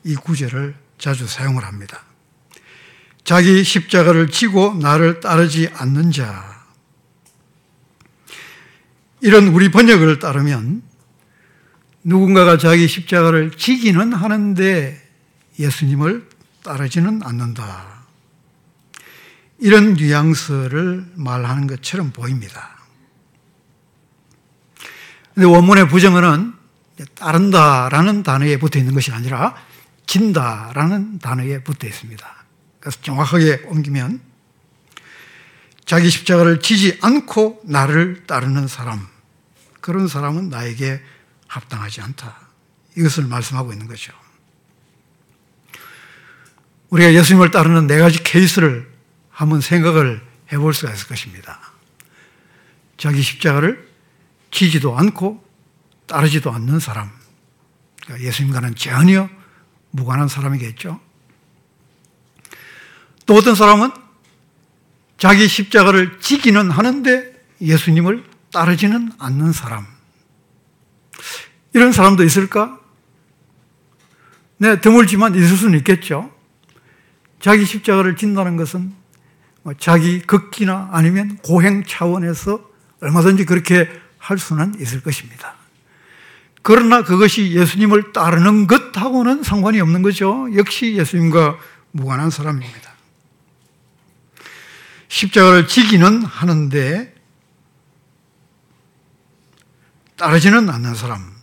이 0.04 0.16
구절을 0.16 0.76
자주 1.00 1.28
사용을 1.28 1.66
합니다. 1.66 2.04
자기 3.24 3.64
십자가를 3.64 4.30
지고 4.30 4.76
나를 4.76 5.20
따르지 5.20 5.70
않는 5.74 6.12
자. 6.12 6.66
이런 9.22 9.48
우리 9.48 9.70
번역을 9.70 10.20
따르면 10.20 10.84
누군가가 12.04 12.58
자기 12.58 12.88
십자가를 12.88 13.52
지기는 13.58 14.14
하는데 14.14 15.02
예수님을 15.60 16.30
따르지는 16.64 17.22
않는다. 17.24 18.04
이런 19.60 19.96
뉘앙스를 19.96 21.14
말하는 21.16 21.66
것처럼 21.66 22.12
보입니다. 22.12 22.77
근데 25.38 25.46
원문의 25.46 25.88
부정어는 25.88 26.52
따른다라는 27.14 28.24
단어에 28.24 28.58
붙어 28.58 28.80
있는 28.80 28.96
것이 28.96 29.12
아니라 29.12 29.56
진다라는 30.08 31.20
단어에 31.20 31.62
붙어 31.62 31.86
있습니다. 31.86 32.46
그래서 32.80 33.00
정확하게 33.04 33.66
옮기면 33.68 34.20
자기 35.86 36.10
십자가를 36.10 36.60
지지 36.60 36.98
않고 37.04 37.62
나를 37.66 38.24
따르는 38.26 38.68
사람, 38.68 39.08
그런 39.80 40.08
사람은 40.08 40.50
나에게 40.50 41.04
합당하지 41.46 42.02
않다. 42.02 42.36
이것을 42.98 43.26
말씀하고 43.26 43.74
있는 43.74 43.88
거죠. 43.88 44.14
우리가 46.90 47.14
예수님을 47.14 47.52
따르는 47.52 47.86
네 47.86 48.00
가지 48.00 48.24
케이스를 48.24 48.92
한번 49.30 49.62
생각을 49.62 50.20
해볼 50.52 50.74
수가 50.74 50.94
있을 50.94 51.08
것입니다. 51.08 51.60
자기 52.98 53.22
십자가를 53.22 53.87
지지도 54.58 54.98
않고 54.98 55.44
따르지도 56.08 56.52
않는 56.52 56.80
사람. 56.80 57.12
그러니까 58.02 58.28
예수님과는 58.28 58.74
전혀 58.74 59.30
무관한 59.92 60.28
사람이겠죠. 60.28 61.00
또 63.28 63.36
어떤 63.36 63.54
사람은 63.54 63.92
자기 65.20 65.48
십자가를 65.48 66.20
지기는 66.20 66.72
하는데 66.72 67.34
예수님을 67.62 68.24
따르지는 68.52 69.12
않는 69.20 69.52
사람. 69.52 69.86
이런 71.74 71.92
사람도 71.92 72.24
있을까? 72.24 72.80
네, 74.58 74.82
드물지만 74.82 75.36
있을 75.36 75.56
수는 75.56 75.78
있겠죠. 75.80 76.34
자기 77.40 77.64
십자가를 77.64 78.16
진다는 78.16 78.58
것은 78.58 78.92
뭐 79.62 79.76
자기 79.78 80.20
극기나 80.20 80.90
아니면 80.92 81.38
고행 81.44 81.84
차원에서 81.84 82.68
얼마든지 83.02 83.46
그렇게 83.46 84.07
할 84.18 84.38
수는 84.38 84.76
있을 84.80 85.02
것입니다. 85.02 85.56
그러나 86.62 87.02
그것이 87.04 87.52
예수님을 87.52 88.12
따르는 88.12 88.68
것하고는 88.68 89.44
상관이 89.44 89.80
없는 89.80 90.02
거죠. 90.02 90.48
역시 90.56 90.96
예수님과 90.98 91.58
무관한 91.92 92.30
사람입니다. 92.30 92.92
십자가를 95.08 95.68
지기는 95.68 96.24
하는데 96.24 97.16
따르지는 100.18 100.70
않는 100.70 100.96
사람. 100.96 101.38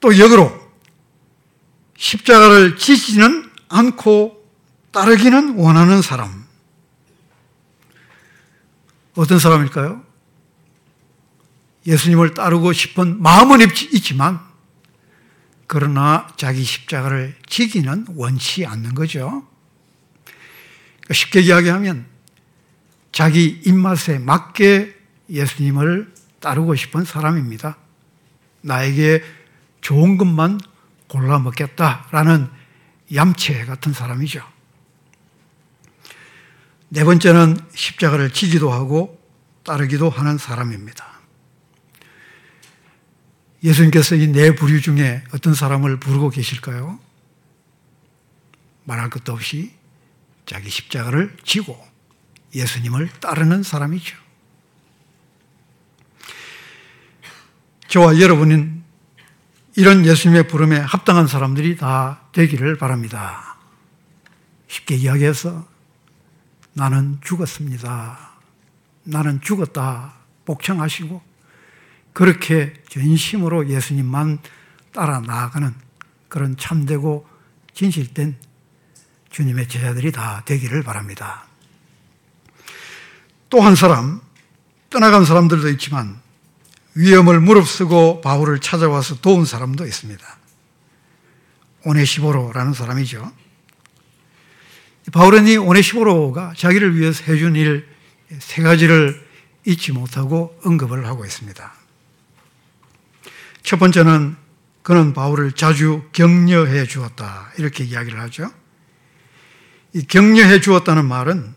또 0.00 0.18
역으로 0.18 0.66
십자가를 1.98 2.76
지지는 2.76 3.50
않고 3.68 4.42
따르기는 4.92 5.56
원하는 5.56 6.00
사람. 6.00 6.45
어떤 9.16 9.38
사람일까요? 9.38 10.04
예수님을 11.86 12.34
따르고 12.34 12.72
싶은 12.72 13.22
마음은 13.22 13.60
있지만 13.94 14.40
그러나 15.66 16.28
자기 16.36 16.62
십자가를 16.62 17.34
지기는 17.48 18.06
원치 18.14 18.66
않는 18.66 18.94
거죠. 18.94 19.46
쉽게 21.10 21.40
이야기하면 21.40 22.06
자기 23.12 23.60
입맛에 23.64 24.18
맞게 24.18 24.94
예수님을 25.30 26.12
따르고 26.40 26.74
싶은 26.74 27.04
사람입니다. 27.04 27.78
나에게 28.60 29.22
좋은 29.80 30.18
것만 30.18 30.60
골라 31.08 31.38
먹겠다라는 31.38 32.48
얌체 33.14 33.64
같은 33.64 33.92
사람이죠. 33.92 34.55
네 36.96 37.04
번째는 37.04 37.58
십자가를 37.74 38.30
지기도 38.30 38.72
하고 38.72 39.22
따르기도 39.64 40.08
하는 40.08 40.38
사람입니다. 40.38 41.04
예수님께서 43.62 44.14
이 44.14 44.28
네 44.32 44.54
부류 44.54 44.80
중에 44.80 45.22
어떤 45.34 45.52
사람을 45.52 46.00
부르고 46.00 46.30
계실까요? 46.30 46.98
말할 48.84 49.10
것도 49.10 49.34
없이 49.34 49.74
자기 50.46 50.70
십자가를 50.70 51.36
지고 51.44 51.78
예수님을 52.54 53.10
따르는 53.20 53.62
사람이죠. 53.62 54.16
저와 57.88 58.18
여러분은 58.22 58.82
이런 59.76 60.06
예수님의 60.06 60.48
부름에 60.48 60.78
합당한 60.78 61.26
사람들이 61.26 61.76
다 61.76 62.22
되기를 62.32 62.78
바랍니다. 62.78 63.58
쉽게 64.68 64.94
이야기해서 64.94 65.75
나는 66.76 67.18
죽었습니다. 67.24 68.32
나는 69.04 69.40
죽었다 69.40 70.12
복청하시고 70.44 71.22
그렇게 72.12 72.74
전심으로 72.90 73.70
예수님만 73.70 74.40
따라 74.92 75.20
나아가는 75.20 75.74
그런 76.28 76.56
참되고 76.58 77.26
진실된 77.72 78.36
주님의 79.30 79.68
제자들이 79.68 80.12
다 80.12 80.42
되기를 80.44 80.82
바랍니다. 80.82 81.46
또 83.48 83.60
한 83.60 83.74
사람, 83.74 84.20
떠나간 84.90 85.24
사람들도 85.24 85.70
있지만 85.70 86.20
위험을 86.94 87.40
무릅쓰고 87.40 88.20
바울을 88.20 88.60
찾아와서 88.60 89.20
도운 89.20 89.46
사람도 89.46 89.86
있습니다. 89.86 90.24
오네시보로라는 91.84 92.74
사람이죠. 92.74 93.32
바울은 95.12 95.46
이 95.46 95.56
오네시보로가 95.56 96.54
자기를 96.56 96.96
위해서 96.96 97.24
해준 97.24 97.56
일 97.56 97.96
세 98.38 98.62
가지를 98.62 99.24
잊지 99.64 99.92
못하고 99.92 100.58
언급을 100.64 101.06
하고 101.06 101.24
있습니다. 101.24 101.72
첫 103.62 103.78
번째는 103.78 104.36
그는 104.82 105.12
바울을 105.12 105.52
자주 105.52 106.04
격려해 106.12 106.86
주었다. 106.86 107.50
이렇게 107.58 107.84
이야기를 107.84 108.20
하죠. 108.20 108.52
이 109.92 110.02
격려해 110.06 110.60
주었다는 110.60 111.04
말은 111.06 111.54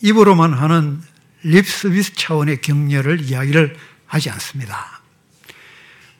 입으로만 0.00 0.54
하는 0.54 1.02
립스비스 1.42 2.14
차원의 2.14 2.60
격려를 2.62 3.20
이야기를 3.20 3.76
하지 4.06 4.30
않습니다. 4.30 4.93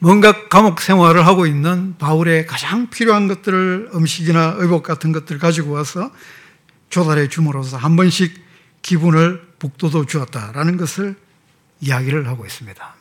뭔가 0.05 0.49
감옥 0.51 0.83
생활을 0.83 1.27
하고 1.27 1.47
있는 1.47 1.97
바울의 1.97 2.45
가장 2.47 2.91
필요한 2.91 3.27
것들을 3.27 3.93
음식이나 3.95 4.57
의복 4.59 4.83
같은 4.83 5.13
것들을 5.13 5.41
가지고 5.41 5.71
와서 5.71 6.11
조달해 6.91 7.27
줌으로써 7.31 7.79
한 7.79 7.97
번씩 7.97 8.39
기분을 8.83 9.41
북돋워 9.59 10.05
주었다라는 10.05 10.77
것을 10.77 11.17
이야기를 11.81 12.29
하고 12.29 12.45
있습니다. 12.45 12.95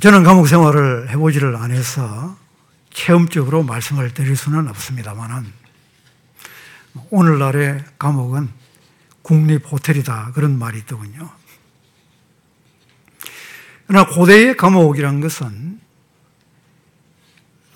저는 0.00 0.24
감옥 0.24 0.48
생활을 0.48 1.10
해보지를 1.10 1.54
않아서 1.56 2.34
체험적으로 2.90 3.62
말씀을 3.64 4.14
드릴 4.14 4.34
수는 4.34 4.66
없습니다만은 4.66 5.52
오늘날의 7.10 7.84
감옥은 7.98 8.48
국립 9.20 9.70
호텔이다 9.70 10.32
그런 10.32 10.58
말이 10.58 10.78
있더군요. 10.78 11.41
그러나 13.92 14.08
고대의 14.08 14.56
감옥이란 14.56 15.20
것은 15.20 15.78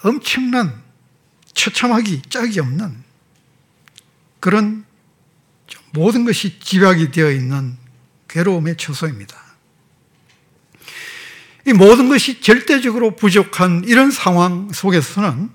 엄청난 0.03 0.83
처참하기 1.53 2.23
짝이 2.31 2.59
없는 2.59 3.05
그런 4.41 4.87
모든 5.91 6.25
것이 6.25 6.59
집약이 6.59 7.11
되어 7.11 7.31
있는 7.31 7.77
괴로움의 8.29 8.79
처소입니다. 8.79 9.37
이 11.67 11.75
모든 11.75 12.09
것이 12.09 12.41
절대적으로 12.41 13.15
부족한 13.15 13.85
이런 13.85 14.11
상황 14.11 14.73
속에서는 14.73 15.51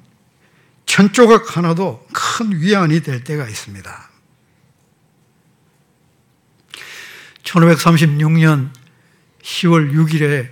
천조각 0.85 1.57
하나도 1.57 2.07
큰 2.13 2.61
위안이 2.61 3.01
될 3.01 3.23
때가 3.23 3.49
있습니다. 3.49 4.09
1536년 7.45 8.80
10월 9.41 9.93
6일에 9.93 10.49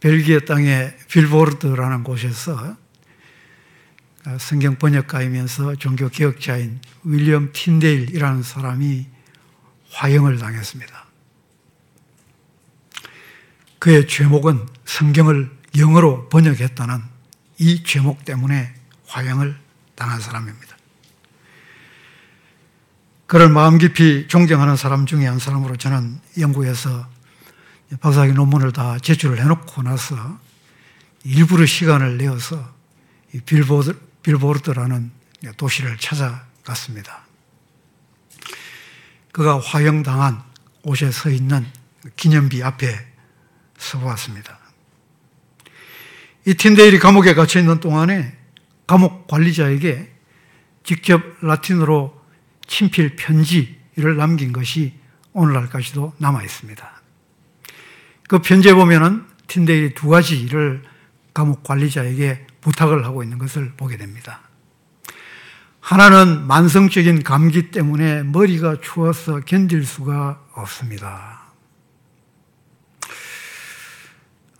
벨기에 0.00 0.40
땅의 0.40 0.96
빌보르드라는 1.08 2.04
곳에서 2.04 2.76
성경 4.38 4.76
번역가이면서 4.76 5.76
종교 5.76 6.08
개혁자인 6.08 6.80
윌리엄 7.04 7.50
틴데일이라는 7.52 8.42
사람이 8.42 9.06
화형을 9.90 10.38
당했습니다. 10.38 11.06
그의 13.78 14.06
죄목은 14.06 14.66
성경을 14.84 15.50
영어로 15.76 16.28
번역했다는 16.28 17.00
이 17.58 17.82
죄목 17.84 18.24
때문에 18.24 18.74
화형을 19.06 19.56
당한 19.94 20.20
사람입니다. 20.20 20.76
그를 23.26 23.48
마음 23.48 23.78
깊이 23.78 24.26
존경하는 24.28 24.76
사람 24.76 25.06
중에 25.06 25.26
한 25.26 25.38
사람으로 25.38 25.76
저는 25.76 26.18
영국에서 26.38 27.08
박사학위 27.96 28.32
논문을 28.32 28.72
다 28.72 28.98
제출을 28.98 29.40
해놓고 29.40 29.82
나서 29.82 30.38
일부러 31.24 31.64
시간을 31.66 32.18
내어서 32.18 32.72
빌보드, 33.46 33.98
빌보르드라는 34.22 35.10
도시를 35.56 35.96
찾아갔습니다. 35.98 37.26
그가 39.32 39.60
화형당한 39.60 40.42
옷에 40.82 41.10
서 41.10 41.30
있는 41.30 41.66
기념비 42.16 42.62
앞에 42.62 43.06
서보았습니다. 43.78 44.58
이 46.46 46.54
틴데일이 46.54 46.98
감옥에 46.98 47.34
갇혀 47.34 47.60
있는 47.60 47.80
동안에 47.80 48.36
감옥 48.86 49.26
관리자에게 49.28 50.12
직접 50.82 51.22
라틴어로 51.42 52.18
친필 52.66 53.16
편지를 53.16 54.16
남긴 54.16 54.52
것이 54.52 54.94
오늘날까지도 55.32 56.14
남아 56.18 56.42
있습니다. 56.42 56.97
그 58.28 58.40
편지에 58.40 58.74
보면은 58.74 59.24
틴데일이 59.48 59.94
두 59.94 60.08
가지를 60.08 60.82
감옥 61.32 61.62
관리자에게 61.62 62.46
부탁을 62.60 63.04
하고 63.04 63.22
있는 63.22 63.38
것을 63.38 63.72
보게 63.76 63.96
됩니다. 63.96 64.42
하나는 65.80 66.46
만성적인 66.46 67.22
감기 67.22 67.70
때문에 67.70 68.22
머리가 68.24 68.76
추워서 68.82 69.40
견딜 69.40 69.86
수가 69.86 70.42
없습니다. 70.52 71.40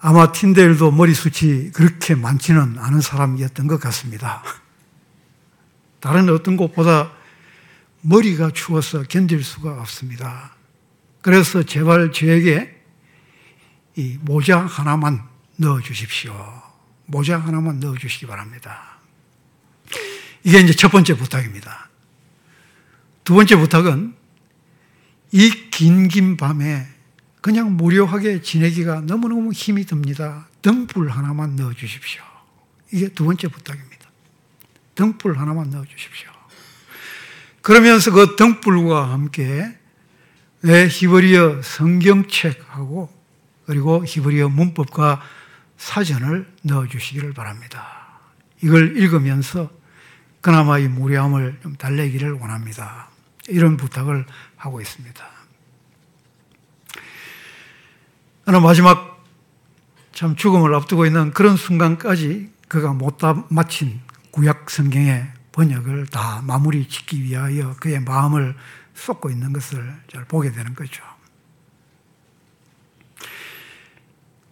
아마 0.01 0.33
틴데일도 0.33 0.91
머리숱이 0.93 1.73
그렇게 1.73 2.15
많지는 2.15 2.79
않은 2.79 3.03
사람이었던 3.03 3.67
것 3.67 3.79
같습니다. 3.81 4.43
다른 6.01 6.31
어떤 6.31 6.57
곳보다 6.57 7.13
머리가 8.01 8.53
추워서 8.53 9.03
견딜 9.03 9.45
수가 9.45 9.73
없습니다. 9.81 10.55
그래서 11.21 11.63
제발 11.65 12.13
저에게 12.13 12.78
이 13.99 14.17
모자 14.21 14.65
하나만 14.65 15.25
넣어 15.57 15.81
주십시오. 15.81 16.33
모자 17.07 17.37
하나만 17.37 17.81
넣어 17.81 17.99
주시기 17.99 18.27
바랍니다. 18.27 18.97
이게 20.45 20.61
이제 20.61 20.73
첫 20.73 20.93
번째 20.93 21.17
부탁입니다. 21.17 21.89
두 23.25 23.35
번째 23.35 23.57
부탁은 23.57 24.15
이 25.33 25.51
긴긴 25.73 26.37
밤에 26.37 26.87
그냥 27.41 27.77
무료하게 27.77 28.41
지내기가 28.41 29.01
너무너무 29.01 29.51
힘이 29.51 29.85
듭니다. 29.85 30.47
등불 30.63 31.11
하나만 31.11 31.57
넣어 31.57 31.73
주십시오. 31.75 32.23
이게 32.93 33.09
두 33.09 33.25
번째 33.25 33.49
부탁입니다. 33.49 34.09
등불 34.95 35.37
하나만 35.41 35.71
넣어 35.71 35.85
주십시오. 35.85 36.31
그러면서 37.63 38.13
그 38.13 38.37
등불과 38.37 39.11
함께 39.11 39.77
히브리어 40.63 41.63
성경책하고 41.63 43.18
그리고 43.69 44.03
히브리어 44.03 44.49
문법과 44.49 45.21
사전을 45.77 46.51
넣어 46.63 46.87
주시기를 46.87 47.35
바랍니다. 47.35 48.19
이걸 48.63 48.97
읽으면서 48.97 49.71
그나마 50.41 50.79
이 50.79 50.89
무료함을 50.89 51.59
좀 51.63 51.77
달래기를 51.77 52.33
원합니다. 52.33 53.11
이런 53.47 53.77
부탁을 53.77 54.25
하고 54.57 54.81
있습니다. 54.81 55.23
그러나 58.47 58.65
마지막 58.65 59.23
참 60.15 60.35
죽음을 60.35 60.75
앞두고 60.75 61.05
있는 61.05 61.33
그런 61.33 61.59
순간까지 61.59 62.51
그가 62.69 62.95
못다 62.95 63.45
마친 63.51 64.01
구약 64.31 64.71
성경의 64.71 65.31
번역을 65.53 66.07
다 66.07 66.41
마무리 66.43 66.89
짓기 66.89 67.23
위하여 67.23 67.77
그의 67.81 68.01
마음을 68.01 68.57
쏟고 68.95 69.29
있는 69.29 69.53
것을 69.53 69.95
잘 70.11 70.25
보게 70.25 70.53
되는 70.53 70.75
거죠. 70.75 71.03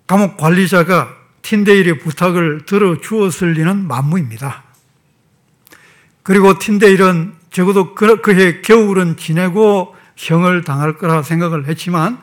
감옥 0.06 0.36
관리자가 0.36 1.16
틴데일의 1.42 1.98
부탁을 1.98 2.66
들어 2.66 3.00
주었을 3.00 3.52
리는 3.52 3.86
만무입니다. 3.86 4.64
그리고 6.22 6.58
틴데일은 6.58 7.34
적어도 7.50 7.94
그, 7.94 8.20
그해 8.20 8.60
겨울은 8.60 9.16
지내고 9.16 9.94
형을 10.16 10.64
당할 10.64 10.98
거라 10.98 11.22
생각을 11.22 11.68
했지만 11.68 12.20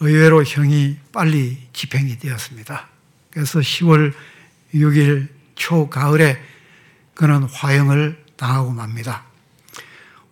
의외로 0.00 0.44
형이 0.44 0.98
빨리 1.12 1.58
집행이 1.72 2.18
되었습니다. 2.18 2.88
그래서 3.30 3.60
10월 3.60 4.12
6일 4.74 5.28
초가을에 5.54 6.40
그는 7.14 7.44
화형을 7.44 8.22
당하고 8.36 8.70
맙니다. 8.72 9.24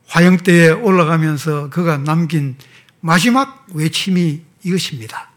화형대에 0.07 0.71
올라가면서 0.71 1.71
그가 1.71 1.97
남긴 1.97 2.57
마지막 3.01 3.66
외침이 3.73 4.42
이것입니다. 4.62 5.32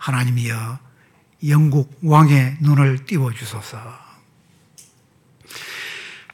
하나님이여 0.00 0.78
영국 1.48 1.98
왕의 2.02 2.56
눈을 2.60 3.04
띄워주소서. 3.04 3.78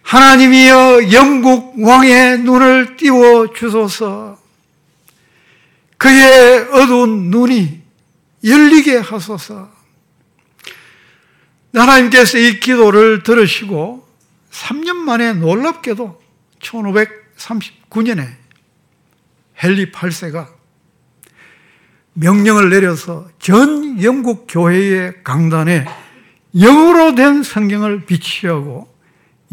하나님이여 0.02 1.12
영국 1.12 1.74
왕의 1.82 2.38
눈을 2.40 2.96
띄워 2.96 3.52
주소서. 3.52 4.40
그의 5.98 6.60
어두운 6.70 7.30
눈이 7.30 7.82
열리게 8.44 8.98
하소서. 8.98 9.68
하나님께서 11.74 12.38
이 12.38 12.60
기도를 12.60 13.24
들으시고 13.24 14.08
3년 14.52 14.94
만에 14.94 15.32
놀랍게도 15.32 16.22
1539년에 16.60 18.32
헨리 19.62 19.90
8세가 19.90 20.55
명령을 22.18 22.70
내려서 22.70 23.28
전 23.38 24.02
영국 24.02 24.46
교회의 24.48 25.22
강단에 25.22 25.84
영어로 26.58 27.14
된 27.14 27.42
성경을 27.42 28.06
비치하고 28.06 28.94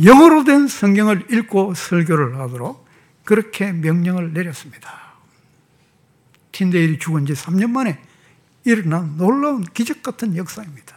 영어로 0.03 0.45
된 0.45 0.67
성경을 0.67 1.27
읽고 1.29 1.73
설교를 1.75 2.39
하도록 2.39 2.87
그렇게 3.25 3.71
명령을 3.71 4.33
내렸습니다. 4.33 5.13
틴데일이 6.53 6.99
죽은 6.99 7.25
지 7.25 7.33
3년 7.33 7.69
만에 7.69 7.99
일어난 8.63 9.17
놀라운 9.17 9.63
기적 9.63 10.01
같은 10.01 10.37
역사입니다. 10.37 10.95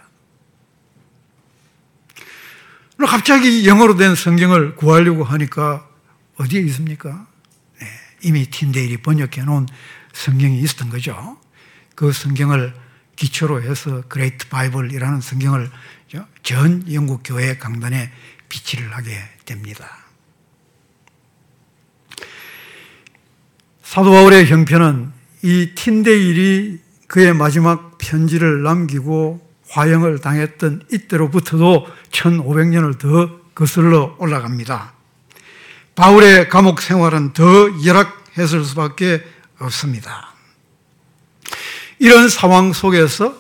갑자기 2.99 3.67
영어로 3.67 3.97
된 3.97 4.15
성경을 4.15 4.77
구하려고 4.77 5.25
하니까 5.25 5.87
어디에 6.37 6.61
있습니까? 6.63 7.27
네, 7.81 7.87
이미 8.23 8.49
틴데일이 8.49 8.99
번역해 8.99 9.43
놓은 9.45 9.67
성경이 10.13 10.61
있었던 10.61 10.91
거죠. 10.91 11.39
그 11.97 12.13
성경을 12.13 12.73
기초로 13.17 13.63
해서 13.63 14.03
Great 14.09 14.49
Bible이라는 14.49 15.21
성경을 15.21 15.71
전 16.45 16.85
영국 16.93 17.23
교회 17.25 17.57
강단에 17.57 18.13
비치를 18.49 18.95
하게 18.95 19.19
됩니다. 19.45 19.89
사도 23.83 24.11
바울의 24.11 24.47
형편은 24.47 25.11
이 25.43 25.73
틴데일이 25.75 26.81
그의 27.09 27.35
마지막 27.35 27.99
편지를 27.99 28.63
남기고 28.63 29.45
화형을 29.69 30.21
당했던 30.21 30.83
이때로부터도 30.93 31.87
1500년을 32.11 32.99
더 32.99 33.41
거슬러 33.55 34.15
올라갑니다. 34.19 34.93
바울의 35.95 36.51
감옥 36.51 36.83
생활은 36.83 37.33
더 37.33 37.45
열악했을 37.85 38.65
수밖에 38.65 39.25
없습니다. 39.59 40.36
이런 41.99 42.29
상황 42.29 42.73
속에서 42.73 43.35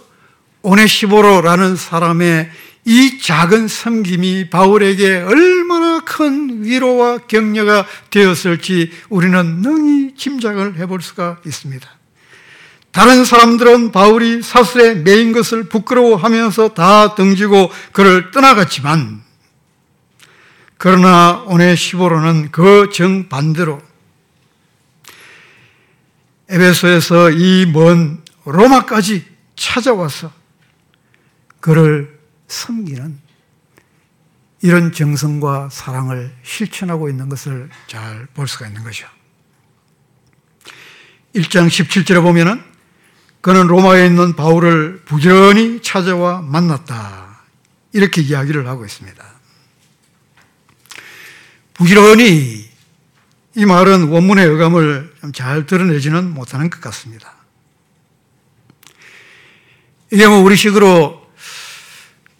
오네시보로라는 0.62 1.76
사람의 1.76 2.50
이 2.84 3.18
작은 3.20 3.68
섬김이 3.68 4.50
바울에게 4.50 5.22
얼마나 5.22 6.00
큰 6.00 6.64
위로와 6.64 7.18
격려가 7.26 7.86
되었을지 8.10 8.92
우리는 9.08 9.60
능히 9.60 10.14
짐작을 10.16 10.76
해볼 10.78 11.02
수가 11.02 11.38
있습니다. 11.44 11.88
다른 12.92 13.24
사람들은 13.24 13.92
바울이 13.92 14.40
사슬에 14.40 14.94
매인 14.94 15.32
것을 15.32 15.68
부끄러워하면서 15.68 16.70
다 16.70 17.14
등지고 17.14 17.70
그를 17.92 18.30
떠나갔지만 18.30 19.22
그러나 20.78 21.42
오네시보로는 21.46 22.50
그 22.52 22.88
정반대로 22.92 23.82
에베소에서 26.48 27.32
이 27.32 27.66
먼 27.66 28.25
로마까지 28.52 29.26
찾아와서 29.56 30.32
그를 31.60 32.18
섬기는 32.48 33.18
이런 34.62 34.92
정성과 34.92 35.68
사랑을 35.70 36.34
실천하고 36.42 37.08
있는 37.08 37.28
것을 37.28 37.68
잘 37.86 38.26
볼 38.34 38.48
수가 38.48 38.66
있는 38.66 38.82
것이죠. 38.84 39.06
1장 41.34 41.68
17절에 41.68 42.22
보면은 42.22 42.62
그는 43.40 43.66
로마에 43.66 44.06
있는 44.06 44.34
바울을 44.34 45.02
부지런히 45.04 45.82
찾아와 45.82 46.40
만났다. 46.42 47.40
이렇게 47.92 48.22
이야기를 48.22 48.66
하고 48.66 48.84
있습니다. 48.84 49.24
부지런히 51.74 52.68
이 53.54 53.64
말은 53.64 54.08
원문의 54.08 54.46
어감을 54.48 55.14
잘 55.34 55.66
드러내지는 55.66 56.30
못하는 56.32 56.70
것 56.70 56.80
같습니다. 56.80 57.35
이게 60.12 60.26
뭐 60.26 60.38
우리식으로 60.38 61.26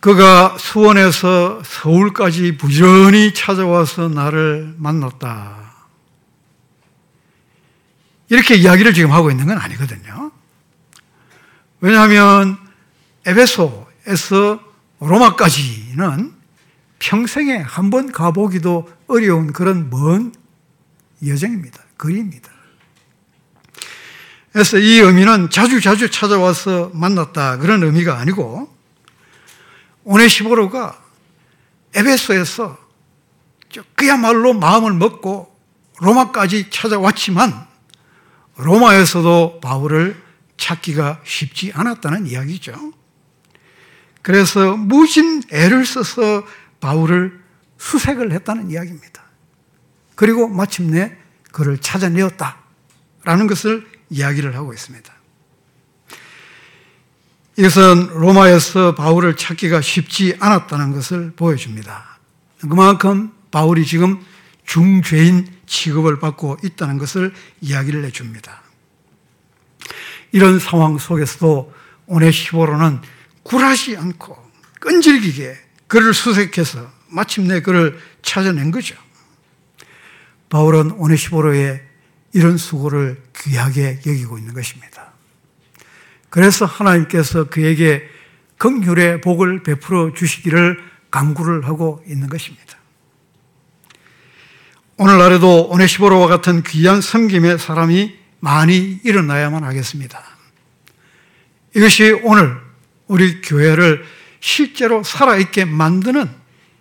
그가 0.00 0.57
수원에서 0.59 1.62
서울까지 1.64 2.57
부지런히 2.59 3.35
찾아와서 3.35 4.09
나를 4.09 4.74
만났다. 4.79 5.74
이렇게 8.29 8.55
이야기를 8.57 8.92
지금 8.92 9.12
하고 9.12 9.31
있는 9.31 9.46
건 9.46 9.59
아니거든요. 9.59 10.31
왜냐하면 11.81 12.57
에베소에서 13.26 14.61
로마까지는 15.00 16.35
평생에 16.98 17.57
한 17.59 17.90
번 17.90 18.11
가보기도 18.12 18.88
어려운 19.07 19.52
그런 19.52 19.90
먼 19.90 20.33
여정입니다. 21.26 21.83
거리입니다. 21.98 22.50
그래서 24.57 24.79
이 24.79 25.01
의미는 25.01 25.51
자주 25.51 25.83
자주 25.83 26.11
찾아와서 26.11 26.90
만났다 26.95 27.59
그런 27.59 27.83
의미가 27.83 28.19
아니고 28.19 28.75
오네시보로가 30.05 30.99
에베소에서 31.95 32.79
그야말로 33.95 34.55
마음을 34.55 34.95
먹고 34.95 35.55
로마까지 36.01 36.71
찾아왔지만 36.71 37.66
로마에서도 38.57 39.61
바울을 39.61 40.23
찾기가 40.57 41.21
쉽지 41.23 41.73
않았다는 41.75 42.27
이야기죠. 42.27 42.95
그래서 44.23 44.75
무진 44.75 45.42
애를 45.53 45.85
써서 45.85 46.47
바울을 46.81 47.42
수색을 47.77 48.33
했다는 48.33 48.71
이야기입니다. 48.71 49.23
그리고 50.14 50.49
마침내 50.49 51.14
그를 51.53 51.77
찾아내었다라는 51.77 53.49
것을 53.49 53.95
이야기를 54.11 54.55
하고 54.55 54.73
있습니다. 54.73 55.12
이것은 57.59 58.09
로마에서 58.09 58.95
바울을 58.95 59.37
찾기가 59.37 59.81
쉽지 59.81 60.37
않았다는 60.40 60.92
것을 60.92 61.33
보여줍니다. 61.37 62.19
그만큼 62.61 63.33
바울이 63.51 63.87
지금 63.87 64.23
중죄인 64.66 65.49
취급을 65.66 66.19
받고 66.19 66.59
있다는 66.62 66.99
것을 66.99 67.33
이야기를 67.61 68.05
해줍니다. 68.05 68.62
이런 70.33 70.59
상황 70.59 70.99
속에서도 70.99 71.73
오네시보로는 72.07 73.01
굴하지 73.42 73.97
않고 73.97 74.37
끈질기게 74.81 75.57
그를 75.87 76.12
수색해서 76.12 76.90
마침내 77.09 77.62
그를 77.62 77.99
찾아낸 78.21 78.71
거죠. 78.71 78.97
바울은 80.51 80.92
오네시보로의 80.92 81.86
이런 82.37 82.59
수고를 82.59 83.16
귀하게 83.35 83.99
여기고 84.07 84.37
있는 84.37 84.53
것입니다. 84.53 85.14
그래서 86.29 86.66
하나님께서 86.66 87.44
그에게 87.44 88.07
긍휼의 88.59 89.22
복을 89.22 89.62
베풀어 89.62 90.12
주시기를 90.12 90.79
강구를 91.11 91.64
하고 91.64 92.05
있는 92.07 92.29
것입니다. 92.29 92.77
오늘날에도 94.99 95.68
오네시보로와 95.70 96.27
같은 96.29 96.62
귀한 96.62 97.01
섬김의 97.01 97.59
사람이 97.59 98.14
많이 98.40 99.01
일어나야만 99.03 99.64
하겠습니다. 99.64 100.22
이것이 101.75 102.20
오늘 102.22 102.59
우리 103.07 103.40
교회를 103.40 104.05
실제로 104.40 105.03
살아있게 105.03 105.64
만드는 105.64 106.29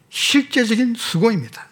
실제적인 0.10 0.96
수고입니다. 0.98 1.66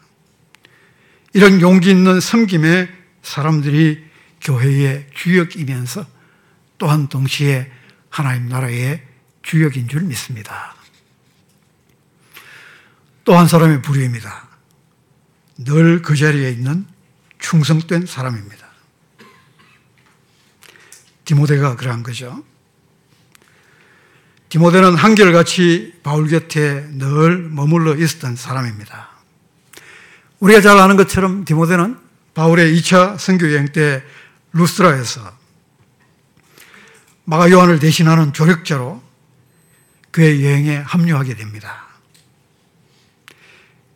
이런 1.33 1.59
용기 1.59 1.89
있는 1.89 2.21
섬김에 2.21 3.02
사람들이 3.23 4.05
교회의 4.41 5.07
주역이면서 5.15 6.05
또한 6.77 7.07
동시에 7.07 7.71
하나님 8.09 8.47
나라의 8.49 9.01
주역인 9.41 9.87
줄 9.87 10.01
믿습니다. 10.03 10.75
또 13.25 13.37
한 13.37 13.47
사람의 13.47 13.81
부류입니다. 13.81 14.47
늘 15.59 16.01
그 16.01 16.15
자리에 16.15 16.51
있는 16.51 16.85
충성된 17.39 18.05
사람입니다. 18.05 18.67
디모데가 21.25 21.75
그러한 21.77 22.03
거죠. 22.03 22.43
디모데는 24.49 24.95
한결같이 24.95 25.99
바울 26.03 26.27
곁에 26.27 26.85
늘 26.91 27.49
머물러 27.49 27.95
있었던 27.95 28.35
사람입니다. 28.35 29.09
우리가 30.39 30.59
잘 30.61 30.77
아는 30.77 30.97
것처럼 30.97 31.45
디모데는 31.45 31.97
바울의 32.33 32.75
2차 32.77 33.17
선교 33.17 33.51
여행 33.51 33.67
때 33.67 34.03
루스라에서 34.53 35.37
마가 37.25 37.49
요한을 37.51 37.79
대신하는 37.79 38.33
조력자로 38.33 39.01
그의 40.11 40.43
여행에 40.43 40.77
합류하게 40.77 41.35
됩니다. 41.35 41.87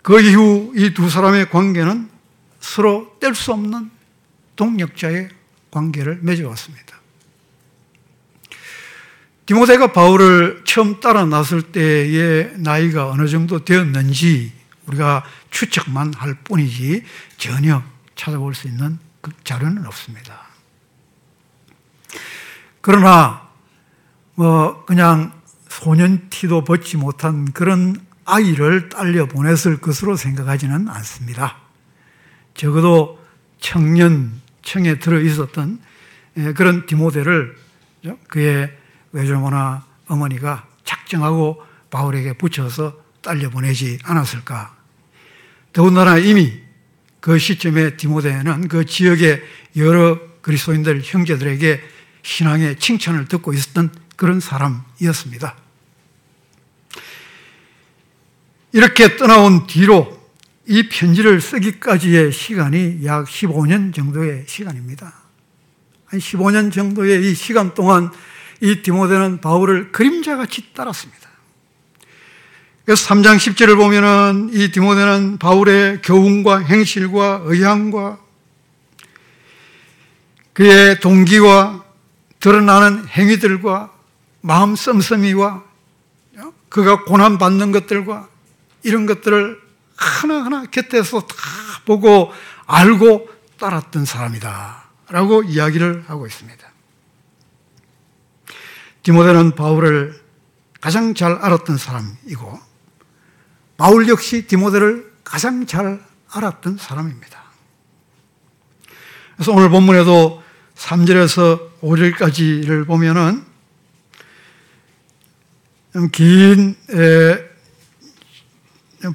그 0.01 0.21
이후 0.21 0.73
이 0.75 0.93
두 0.93 1.09
사람의 1.09 1.49
관계는 1.49 2.09
서로 2.59 3.17
뗄 3.19 3.35
수 3.35 3.51
없는 3.53 3.91
동력자의 4.55 5.29
관계를 5.69 6.19
맺어왔습니다. 6.21 6.97
디모데가 9.45 9.93
바울을 9.93 10.63
처음 10.65 10.99
따라 10.99 11.25
나설 11.25 11.61
때의 11.61 12.53
나이가 12.57 13.09
어느 13.09 13.27
정도 13.27 13.63
되었는지 13.63 14.51
우리가 14.87 15.23
추측만 15.51 16.13
할 16.15 16.35
뿐이지 16.43 17.03
전혀 17.37 17.83
찾아볼 18.17 18.53
수 18.53 18.67
있는 18.67 18.99
그 19.21 19.31
자료는 19.45 19.85
없습니다. 19.85 20.41
그러나 22.81 23.47
뭐 24.35 24.83
그냥 24.85 25.31
소년 25.69 26.29
티도 26.29 26.63
벗지 26.63 26.97
못한 26.97 27.51
그런 27.53 27.95
아이를 28.25 28.89
딸려 28.89 29.27
보냈을 29.27 29.79
것으로 29.79 30.15
생각하지는 30.15 30.89
않습니다. 30.89 31.57
적어도 32.53 33.23
청년 33.59 34.41
청에 34.63 34.99
들어 34.99 35.19
있었던 35.19 35.79
예, 36.37 36.53
그런 36.53 36.85
디모데를 36.85 37.55
그의 38.27 38.71
외조모나 39.11 39.85
어머니가 40.07 40.67
작정하고 40.83 41.63
바울에게 41.89 42.33
붙여서 42.33 42.97
딸려 43.21 43.49
보내지 43.49 43.99
않았을까. 44.03 44.75
더군다나 45.73 46.17
이미 46.17 46.66
그 47.19 47.39
시점에 47.39 47.97
디모데는 47.97 48.67
그 48.67 48.85
지역의 48.85 49.41
여러 49.77 50.19
그리스도인들 50.41 51.01
형제들에게 51.03 51.81
신앙의 52.21 52.77
칭찬을 52.77 53.25
듣고 53.25 53.53
있었던 53.53 53.91
그런 54.15 54.39
사람이었습니다. 54.39 55.55
이렇게 58.73 59.17
떠나온 59.17 59.65
뒤로 59.67 60.17
이 60.65 60.89
편지를 60.89 61.39
쓰기까지의 61.39 62.31
시간이 62.31 63.05
약 63.05 63.25
15년 63.25 63.93
정도의 63.93 64.45
시간입니다. 64.47 65.13
한 66.05 66.19
15년 66.19 66.71
정도의 66.71 67.29
이 67.29 67.33
시간 67.33 67.73
동안 67.73 68.11
이 68.61 68.81
디모데는 68.81 69.39
바울을 69.39 69.91
그림자같이 69.91 70.73
따랐습니다. 70.73 71.26
그래서 72.87 73.13
3장 73.13 73.35
10절을 73.35 73.75
보면은 73.75 74.49
이 74.53 74.71
디모데는 74.71 75.39
바울의 75.39 76.01
교훈과 76.03 76.59
행실과 76.59 77.41
의향과 77.43 78.17
그의 80.53 81.01
동기와 81.01 81.83
드러나는 82.39 83.05
행위들과 83.09 83.91
마음 84.39 84.77
씀씀이와 84.77 85.65
그가 86.69 87.03
고난받는 87.03 87.73
것들과 87.73 88.29
이런 88.83 89.05
것들을 89.05 89.59
하나하나 89.97 90.63
곁에서 90.63 91.19
다 91.19 91.35
보고 91.83 92.31
알고 92.67 93.27
따랐던 93.59 94.05
사람이다. 94.05 94.83
라고 95.09 95.43
이야기를 95.43 96.05
하고 96.07 96.25
있습니다. 96.25 96.65
디모데는 99.03 99.55
바울을 99.55 100.21
가장 100.79 101.13
잘 101.15 101.33
알았던 101.33 101.75
사람이고 101.75 102.66
바울 103.77 104.09
역시 104.09 104.47
디모데를 104.47 105.13
가장 105.23 105.65
잘 105.67 106.03
알았던 106.31 106.77
사람입니다. 106.77 107.43
그래서 109.35 109.51
오늘 109.53 109.69
본문에도 109.69 110.43
3절에서 110.75 111.79
5절까지를 111.81 112.87
보면은 112.87 113.45
긴 116.11 116.75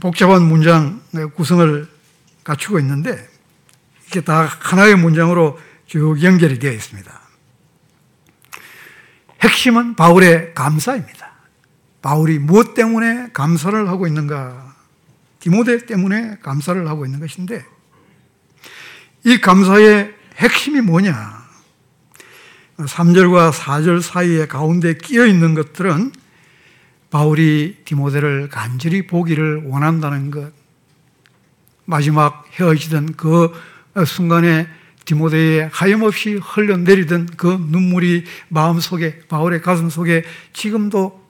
복잡한 0.01 0.43
문장 0.43 1.03
구성을 1.35 1.89
갖추고 2.45 2.79
있는데 2.81 3.29
이게 4.07 4.21
다 4.21 4.45
하나의 4.45 4.97
문장으로 4.97 5.59
쭉 5.87 6.23
연결이 6.23 6.59
되어 6.59 6.73
있습니다. 6.73 7.21
핵심은 9.41 9.97
바울의 9.97 10.55
감사입니다. 10.55 11.32
바울이 12.03 12.39
무엇 12.39 12.75
때문에 12.75 13.31
감사를 13.33 13.89
하고 13.89 14.07
있는가? 14.07 14.75
디모데 15.39 15.87
때문에 15.87 16.39
감사를 16.43 16.87
하고 16.89 17.07
있는 17.07 17.21
것인데 17.21 17.65
이 19.25 19.41
감사의 19.41 20.15
핵심이 20.37 20.81
뭐냐? 20.81 21.43
3절과 22.79 23.53
4절 23.53 24.03
사이에 24.03 24.47
가운데 24.47 24.95
끼어 24.95 25.27
있는 25.27 25.55
것들은 25.55 26.13
바울이 27.11 27.79
디모데를 27.85 28.49
간절히 28.49 29.07
보기를 29.07 29.65
원한다는 29.67 30.31
것, 30.31 30.53
마지막 31.85 32.45
헤어지던 32.59 33.15
그 33.17 33.53
순간에 34.07 34.67
디모데에 35.05 35.69
하염없이 35.73 36.41
흘러내리던 36.43 37.27
그 37.37 37.49
눈물이 37.69 38.25
마음속에 38.49 39.21
바울의 39.29 39.61
가슴 39.61 39.91
속에 39.91 40.25
지금도 40.53 41.22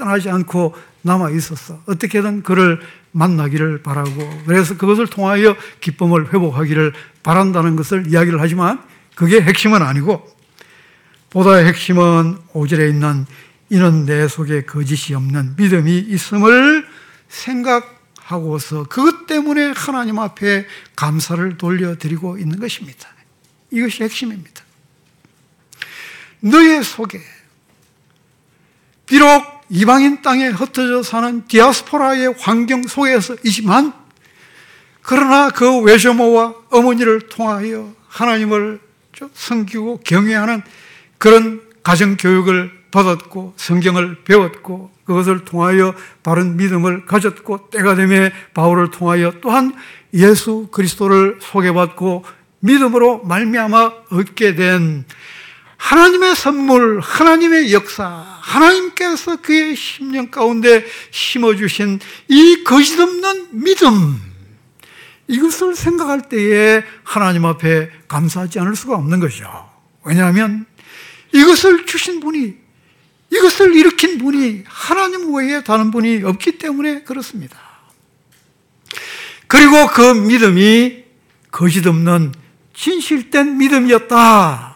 떠나지 0.00 0.30
않고 0.30 0.74
남아 1.02 1.30
있었어. 1.30 1.82
어떻게든 1.84 2.42
그를 2.42 2.80
만나기를 3.12 3.82
바라고 3.82 4.42
그래서 4.46 4.76
그것을 4.76 5.06
통하여 5.06 5.54
기쁨을 5.80 6.32
회복하기를 6.32 6.94
바란다는 7.22 7.76
것을 7.76 8.06
이야기를 8.08 8.40
하지만 8.40 8.82
그게 9.14 9.42
핵심은 9.42 9.82
아니고 9.82 10.26
보다 11.28 11.56
핵심은 11.56 12.38
5절에 12.54 12.88
있는 12.88 13.26
이는 13.68 14.06
내 14.06 14.26
속에 14.26 14.62
거짓이 14.62 15.14
없는 15.14 15.54
믿음이 15.56 15.98
있음을 15.98 16.86
생각 17.28 18.00
하고서 18.18 18.84
그것 18.84 19.26
때문에 19.26 19.72
하나님 19.76 20.18
앞에 20.18 20.66
감사를 20.96 21.58
돌려드리고 21.58 22.38
있는 22.38 22.58
것입니다. 22.58 23.08
이것이 23.70 24.02
핵심입니다. 24.02 24.64
너의 26.40 26.82
속에 26.82 27.20
비록 29.06 29.59
이방인 29.70 30.20
땅에 30.20 30.48
흩어져 30.48 31.04
사는 31.04 31.46
디아스포라의 31.46 32.34
환경 32.38 32.82
속에서이지만 32.82 33.92
그러나 35.00 35.48
그 35.50 35.80
외조모와 35.82 36.54
어머니를 36.70 37.20
통하여 37.28 37.92
하나님을 38.08 38.80
섬기고 39.32 40.00
경외하는 40.04 40.62
그런 41.18 41.62
가정 41.84 42.16
교육을 42.16 42.72
받았고 42.90 43.54
성경을 43.56 44.24
배웠고 44.24 44.90
그것을 45.04 45.44
통하여 45.44 45.94
바른 46.24 46.56
믿음을 46.56 47.06
가졌고 47.06 47.70
때가 47.70 47.94
되매 47.94 48.32
바울을 48.54 48.90
통하여 48.90 49.32
또한 49.40 49.72
예수 50.14 50.66
그리스도를 50.72 51.38
소개받고 51.40 52.24
믿음으로 52.58 53.22
말미암아 53.24 53.92
얻게 54.10 54.56
된 54.56 55.04
하나님의 55.80 56.36
선물, 56.36 57.00
하나님의 57.00 57.72
역사, 57.72 58.04
하나님께서 58.42 59.36
그의 59.36 59.74
심령 59.74 60.30
가운데 60.30 60.84
심어주신 61.10 61.98
이 62.28 62.62
거짓없는 62.64 63.48
믿음, 63.52 64.20
이것을 65.26 65.74
생각할 65.74 66.28
때에 66.28 66.84
하나님 67.02 67.46
앞에 67.46 67.90
감사하지 68.08 68.60
않을 68.60 68.76
수가 68.76 68.94
없는 68.96 69.20
것이죠. 69.20 69.70
왜냐하면 70.04 70.66
이것을 71.32 71.86
주신 71.86 72.20
분이 72.20 72.56
이것을 73.32 73.74
일으킨 73.74 74.18
분이 74.18 74.64
하나님 74.66 75.34
외에 75.34 75.64
다른 75.64 75.90
분이 75.90 76.24
없기 76.24 76.58
때문에 76.58 77.04
그렇습니다. 77.04 77.58
그리고 79.46 79.86
그 79.86 80.12
믿음이 80.12 81.04
거짓 81.50 81.86
없는 81.86 82.34
진실된 82.74 83.56
믿음이었다. 83.56 84.69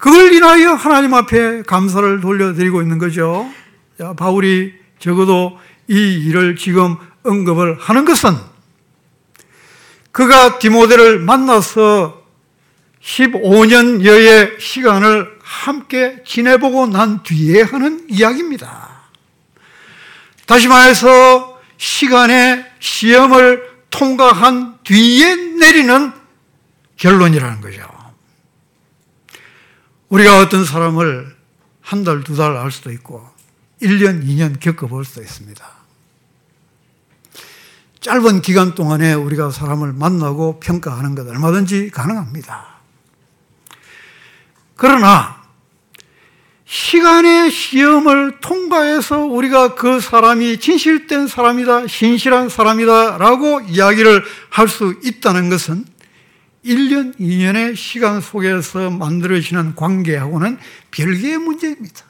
그걸 0.00 0.32
인하여 0.32 0.72
하나님 0.72 1.12
앞에 1.12 1.62
감사를 1.62 2.20
돌려드리고 2.20 2.80
있는 2.80 2.96
거죠. 2.96 3.50
자, 3.98 4.14
바울이 4.14 4.72
적어도 4.98 5.58
이 5.88 5.94
일을 5.94 6.56
지금 6.56 6.96
언급을 7.22 7.76
하는 7.78 8.06
것은 8.06 8.34
그가 10.10 10.58
디모데를 10.58 11.18
만나서 11.18 12.22
15년여의 13.02 14.58
시간을 14.58 15.38
함께 15.42 16.22
지내보고 16.26 16.86
난 16.86 17.22
뒤에 17.22 17.60
하는 17.60 18.06
이야기입니다. 18.08 19.02
다시 20.46 20.66
말해서 20.66 21.60
시간의 21.76 22.64
시험을 22.78 23.68
통과한 23.90 24.78
뒤에 24.82 25.34
내리는 25.36 26.10
결론이라는 26.96 27.60
거죠. 27.60 27.89
우리가 30.10 30.40
어떤 30.40 30.64
사람을 30.64 31.36
한 31.80 32.04
달, 32.04 32.22
두 32.22 32.36
달 32.36 32.56
알 32.56 32.70
수도 32.70 32.90
있고, 32.92 33.26
1년, 33.82 34.24
2년 34.24 34.60
겪어볼 34.60 35.04
수도 35.04 35.22
있습니다. 35.22 35.64
짧은 38.00 38.40
기간 38.42 38.74
동안에 38.74 39.12
우리가 39.14 39.50
사람을 39.50 39.92
만나고 39.92 40.60
평가하는 40.60 41.14
것 41.14 41.28
얼마든지 41.28 41.90
가능합니다. 41.90 42.80
그러나 44.76 45.40
시간의 46.64 47.50
시험을 47.50 48.40
통과해서 48.40 49.18
우리가 49.26 49.74
그 49.74 50.00
사람이 50.00 50.58
진실된 50.60 51.26
사람이다, 51.28 51.86
신실한 51.88 52.48
사람이다 52.48 53.18
라고 53.18 53.60
이야기를 53.60 54.24
할 54.50 54.68
수 54.68 54.94
있다는 55.02 55.50
것은 55.50 55.84
1년, 56.64 57.16
2년의 57.18 57.74
시간 57.74 58.20
속에서 58.20 58.90
만들어지는 58.90 59.74
관계하고는 59.74 60.58
별개의 60.90 61.38
문제입니다. 61.38 62.04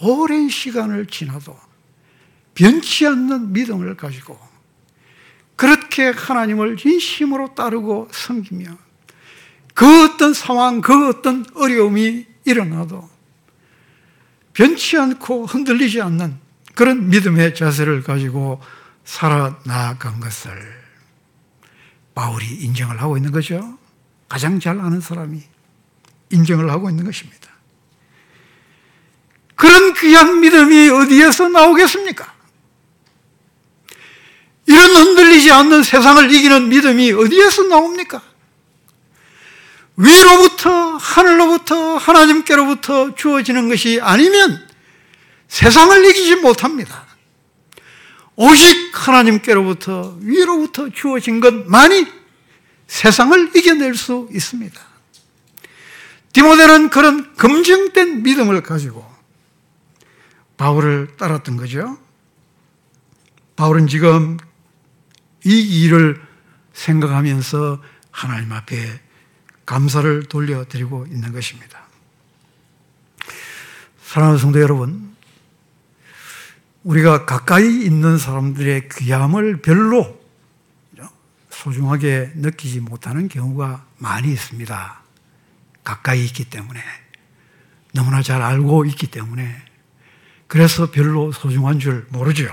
오랜 0.00 0.48
시간을 0.48 1.06
지나도 1.06 1.56
변치 2.54 3.06
않는 3.06 3.52
믿음을 3.52 3.96
가지고 3.96 4.38
그렇게 5.54 6.08
하나님을 6.08 6.76
진심으로 6.76 7.54
따르고 7.54 8.08
섬기며 8.10 8.76
그 9.74 10.04
어떤 10.04 10.34
상황, 10.34 10.80
그 10.80 11.08
어떤 11.08 11.46
어려움이 11.54 12.26
일어나도 12.44 13.08
변치 14.52 14.98
않고 14.98 15.46
흔들리지 15.46 16.02
않는 16.02 16.36
그런 16.74 17.08
믿음의 17.08 17.54
자세를 17.54 18.02
가지고 18.02 18.60
살아나간 19.04 20.20
것을 20.20 20.81
바울이 22.14 22.46
인정을 22.46 23.00
하고 23.00 23.16
있는 23.16 23.32
거죠. 23.32 23.78
가장 24.28 24.60
잘 24.60 24.80
아는 24.80 25.00
사람이 25.00 25.42
인정을 26.30 26.70
하고 26.70 26.88
있는 26.90 27.04
것입니다. 27.04 27.50
그런 29.54 29.94
귀한 29.94 30.40
믿음이 30.40 30.88
어디에서 30.90 31.48
나오겠습니까? 31.48 32.32
이런 34.66 34.90
흔들리지 34.90 35.52
않는 35.52 35.82
세상을 35.82 36.32
이기는 36.32 36.68
믿음이 36.68 37.12
어디에서 37.12 37.64
나옵니까? 37.64 38.22
위로부터 39.96 40.96
하늘로부터 40.96 41.96
하나님께로부터 41.96 43.14
주어지는 43.14 43.68
것이 43.68 44.00
아니면 44.02 44.66
세상을 45.48 46.04
이기지 46.06 46.36
못합니다. 46.36 47.11
오직 48.36 48.90
하나님께로부터 48.92 50.16
위로부터 50.20 50.88
주어진 50.90 51.40
것만이 51.40 52.06
세상을 52.86 53.56
이겨낼 53.56 53.94
수 53.94 54.28
있습니다. 54.32 54.80
디모데는 56.32 56.90
그런 56.90 57.34
검증된 57.36 58.22
믿음을 58.22 58.62
가지고 58.62 59.06
바울을 60.56 61.16
따랐던 61.18 61.56
거죠. 61.56 61.98
바울은 63.56 63.86
지금 63.86 64.38
이 65.44 65.82
일을 65.84 66.20
생각하면서 66.72 67.82
하나님 68.10 68.52
앞에 68.52 69.00
감사를 69.66 70.24
돌려드리고 70.24 71.06
있는 71.06 71.32
것입니다. 71.32 71.82
사랑하는 74.04 74.38
성도 74.38 74.60
여러분, 74.60 75.11
우리가 76.84 77.26
가까이 77.26 77.84
있는 77.84 78.18
사람들의 78.18 78.88
귀함을 78.90 79.62
별로 79.62 80.20
소중하게 81.50 82.32
느끼지 82.34 82.80
못하는 82.80 83.28
경우가 83.28 83.84
많이 83.98 84.32
있습니다. 84.32 85.00
가까이 85.84 86.24
있기 86.24 86.46
때문에. 86.46 86.80
너무나 87.92 88.22
잘 88.22 88.42
알고 88.42 88.84
있기 88.86 89.08
때문에. 89.08 89.62
그래서 90.48 90.90
별로 90.90 91.30
소중한 91.30 91.78
줄 91.78 92.06
모르죠. 92.10 92.52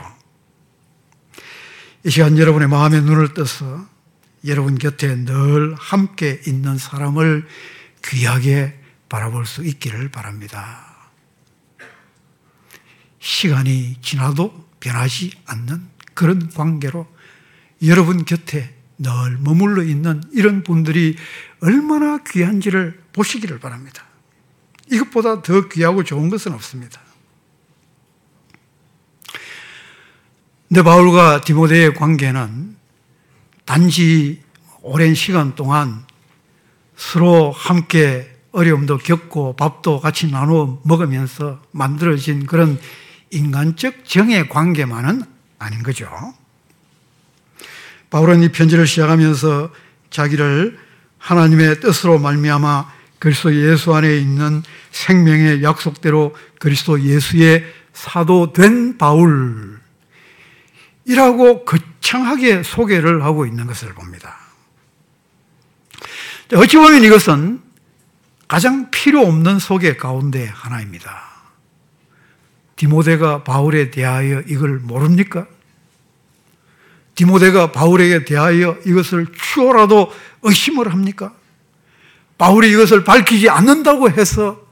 이 2.06 2.10
시간 2.10 2.38
여러분의 2.38 2.68
마음의 2.68 3.02
눈을 3.02 3.34
떠서 3.34 3.88
여러분 4.46 4.78
곁에 4.78 5.26
늘 5.26 5.76
함께 5.76 6.40
있는 6.46 6.78
사람을 6.78 7.48
귀하게 8.06 8.80
바라볼 9.10 9.46
수 9.46 9.66
있기를 9.66 10.10
바랍니다. 10.10 10.89
시간이 13.20 13.97
지나도 14.01 14.70
변하지 14.80 15.32
않는 15.45 15.88
그런 16.13 16.49
관계로 16.49 17.07
여러분 17.84 18.26
곁에 18.26 18.76
늘 18.97 19.38
머물러 19.39 19.84
있는 19.84 20.22
이런 20.34 20.63
분들이 20.63 21.15
얼마나 21.61 22.20
귀한지를 22.24 23.01
보시기를 23.13 23.59
바랍니다. 23.59 24.03
이것보다 24.91 25.41
더 25.41 25.70
귀하고 25.70 26.03
좋은 26.03 26.30
것은 26.30 26.53
없습니다. 26.53 26.99
근데 30.67 30.84
바울과 30.84 31.41
디모데의 31.41 31.93
관계는 31.95 32.76
단지 33.65 34.41
오랜 34.82 35.15
시간 35.15 35.55
동안 35.55 36.05
서로 36.95 37.51
함께 37.51 38.30
어려움도 38.51 38.97
겪고 38.97 39.55
밥도 39.55 39.99
같이 39.99 40.30
나누어 40.30 40.82
먹으면서 40.84 41.61
만들어진 41.72 42.45
그런 42.45 42.80
인간적 43.32 44.06
정의 44.06 44.48
관계만은 44.50 45.24
아닌 45.60 45.84
거죠. 45.84 46.10
바울은 48.10 48.42
이 48.44 48.52
편지를 48.52 48.88
시작하면서 48.88 49.72
자기를 50.10 50.80
하나님의 51.20 51.80
뜻으로 51.82 52.18
말미암아 52.18 52.92
그리스도 53.20 53.54
예수 53.54 53.94
안에 53.94 54.18
있는 54.18 54.64
생명의 54.92 55.62
약속대로 55.62 56.36
그리스도 56.60 57.02
예수의 57.02 57.66
사도 57.94 58.54
된 58.54 58.98
바울 58.98 59.80
이라고 61.06 61.66
거창하게 61.66 62.64
소개를 62.64 63.24
하고 63.24 63.46
있는 63.46 63.68
것을 63.68 63.94
봅니다. 63.94 64.38
어찌 66.56 66.78
보면 66.78 67.04
이것은 67.04 67.62
가장 68.48 68.90
필요 68.90 69.22
없는 69.22 69.60
소개 69.60 69.96
가운데 69.96 70.48
하나입니다. 70.48 71.29
디모데가 72.80 73.44
바울에 73.44 73.92
대하여 73.92 74.42
이걸 74.48 74.80
모릅니까? 74.80 75.46
디모데가 77.14 77.74
바울에게 77.74 78.24
대하여 78.24 78.78
이것을 78.86 79.28
추호라도 79.34 80.10
의심을 80.44 80.90
합니까? 80.90 81.34
바울이 82.38 82.72
이것을 82.72 83.04
밝히지 83.04 83.50
않는다고 83.50 84.10
해서 84.10 84.66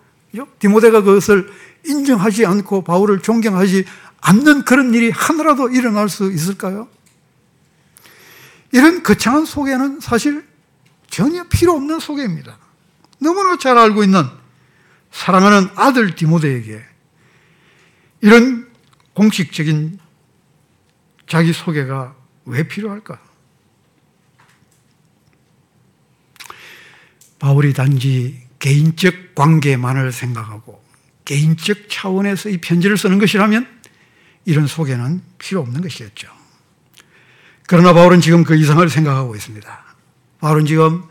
디모데가 0.60 1.02
그것을 1.02 1.52
인정하지 1.86 2.46
않고 2.46 2.86
바울을 2.86 3.22
존경하지 3.22 3.84
않는 4.22 4.64
그런 4.64 4.94
일이 4.94 5.10
하나라도 5.10 5.68
일어날 5.68 6.08
수 6.08 6.32
있을까요? 6.32 6.88
이런 8.72 9.04
거창한 9.04 9.44
소개는 9.44 10.00
사실 10.00 10.46
전혀 11.10 11.44
필요 11.50 11.74
없는 11.74 12.00
소개입니다. 12.00 12.58
너무나 13.20 13.58
잘 13.58 13.78
알고 13.78 14.06
있는 14.06 14.24
사랑하는 15.12 15.68
아들 15.76 16.16
디모데에게 16.16 16.82
이런 18.22 18.68
공식적인 19.14 20.00
자기 21.28 21.54
소개가 21.54 22.16
왜 22.46 22.68
필요할까? 22.68 23.20
바울이 27.40 27.74
단지 27.74 28.48
개인적 28.60 29.36
관계만을 29.36 30.12
생각하고 30.12 30.84
개인적 31.26 31.90
차원에서 31.90 32.50
이 32.50 32.58
편지를 32.58 32.98
쓰는 32.98 33.20
것이라면 33.20 33.68
이런 34.46 34.66
소개는 34.66 35.22
필요 35.38 35.62
없는 35.62 35.82
것이었죠. 35.82 36.30
그러나 37.68 37.94
바울은 37.94 38.22
지금 38.22 38.44
그 38.44 38.56
이상을 38.56 38.88
생각하고 38.90 39.36
있습니다. 39.36 39.86
바울은 40.40 40.66
지금 40.66 41.04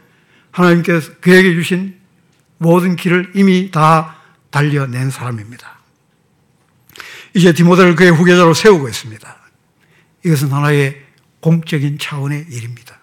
하나님께서 0.51 1.13
그에게 1.21 1.53
주신 1.55 2.01
모든 2.57 2.97
길을 2.97 3.33
이미 3.35 3.71
다 3.71 4.17
달려낸 4.51 5.11
사람입니다. 5.11 5.76
이제 7.37 7.53
디모데를 7.53 7.97
그의 7.97 8.11
후계자로 8.11 8.55
세우고 8.55 8.89
있습니다. 8.89 9.37
이것은 10.25 10.51
하나의 10.51 11.05
공적인 11.41 11.99
차원의 11.99 12.47
일입니다. 12.51 12.99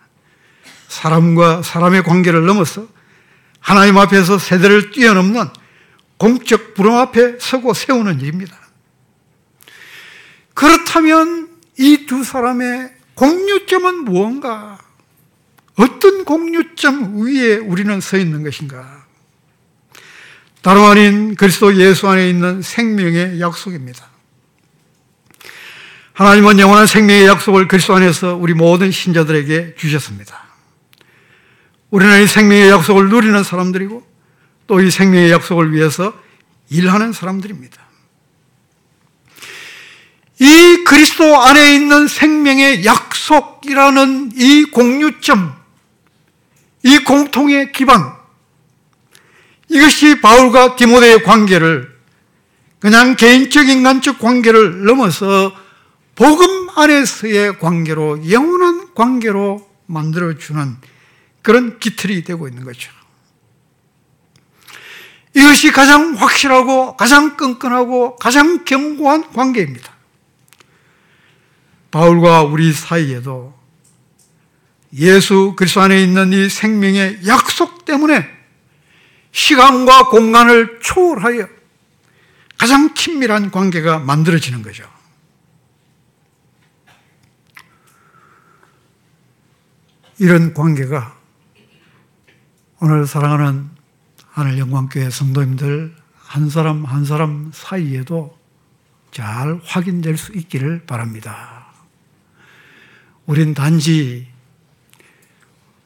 사람과 0.88 1.62
사람의 1.62 2.02
관계를 2.04 2.44
넘어서 2.48 2.88
하나님 3.60 3.96
앞에서 4.00 4.40
세대를 4.40 4.90
뛰어넘는 4.90 5.46
공적 6.18 6.74
부름 6.74 6.96
앞에 6.96 7.38
서고 7.40 7.76
세우는 7.76 8.22
일입니다. 8.22 8.58
그렇다면 10.56 11.50
이 11.78 12.08
두 12.08 12.24
사람의 12.24 12.92
공유점은 13.14 14.04
무언가? 14.04 14.80
어떤 15.76 16.26
공유점 16.26 17.22
위에 17.22 17.58
우리는 17.58 18.02
서 18.02 18.18
있는 18.18 18.42
것인가? 18.44 19.06
다름 20.64 20.86
아닌 20.86 21.36
그리스도 21.36 21.76
예수 21.76 22.08
안에 22.08 22.30
있는 22.30 22.64
생명의 22.64 23.40
약속입니다. 23.40 24.13
하나님은 26.14 26.60
영원한 26.60 26.86
생명의 26.86 27.26
약속을 27.26 27.68
그리스도 27.68 27.96
안에서 27.96 28.36
우리 28.36 28.54
모든 28.54 28.92
신자들에게 28.92 29.76
주셨습니다. 29.78 30.44
우리는 31.90 32.24
이 32.24 32.28
생명의 32.28 32.70
약속을 32.70 33.10
누리는 33.10 33.44
사람들이고 33.44 34.14
또 34.68 34.80
이 34.80 34.90
생명의 34.90 35.32
약속을 35.32 35.74
위해서 35.74 36.14
일하는 36.70 37.14
사람들입니다. 37.14 37.82
이 40.40 40.84
그리스도 40.86 41.42
안에 41.42 41.76
있는 41.76 42.08
생명의 42.08 42.86
약속이라는 42.86 44.32
이 44.36 44.66
공유점, 44.66 45.56
이 46.84 46.98
공통의 47.00 47.72
기반, 47.72 48.14
이것이 49.70 50.22
바울과 50.22 50.76
디모데의 50.76 51.24
관계를 51.24 51.94
그냥 52.80 53.16
개인적 53.16 53.68
인간적 53.68 54.20
관계를 54.20 54.86
넘어서 54.86 55.63
복음 56.16 56.70
안에서의 56.76 57.60
관계로 57.60 58.30
영원한 58.30 58.94
관계로 58.94 59.68
만들어주는 59.88 60.78
그런 61.42 61.80
기틀이 61.80 62.24
되고 62.24 62.48
있는 62.48 62.64
거죠. 62.64 62.92
이것이 65.36 65.72
가장 65.72 66.14
확실하고 66.14 66.96
가장 66.96 67.36
끈끈하고 67.36 68.18
가장 68.18 68.64
견고한 68.66 69.32
관계입니다. 69.34 69.92
바울과 71.90 72.44
우리 72.44 72.72
사이에도 72.72 73.54
예수 74.96 75.54
그리스도 75.56 75.82
안에 75.82 76.04
있는 76.04 76.34
이 76.34 76.50
생명의 76.50 77.22
약속 77.26 77.86
때문에 77.86 78.28
시간과 79.32 80.10
공간을 80.10 80.80
초월하여 80.82 81.48
가장 82.58 82.94
친밀한 82.94 83.50
관계가 83.50 84.00
만들어지는 84.00 84.62
거죠. 84.62 84.93
이런 90.24 90.54
관계가 90.54 91.18
오늘 92.80 93.06
사랑하는 93.06 93.70
하늘 94.30 94.58
영광교회 94.58 95.10
성도님들 95.10 95.94
한 96.16 96.50
사람 96.50 96.86
한 96.86 97.04
사람 97.04 97.52
사이에도 97.54 98.38
잘 99.12 99.60
확인될 99.66 100.16
수 100.16 100.32
있기를 100.32 100.86
바랍니다. 100.86 101.66
우린 103.26 103.54
단지 103.54 104.30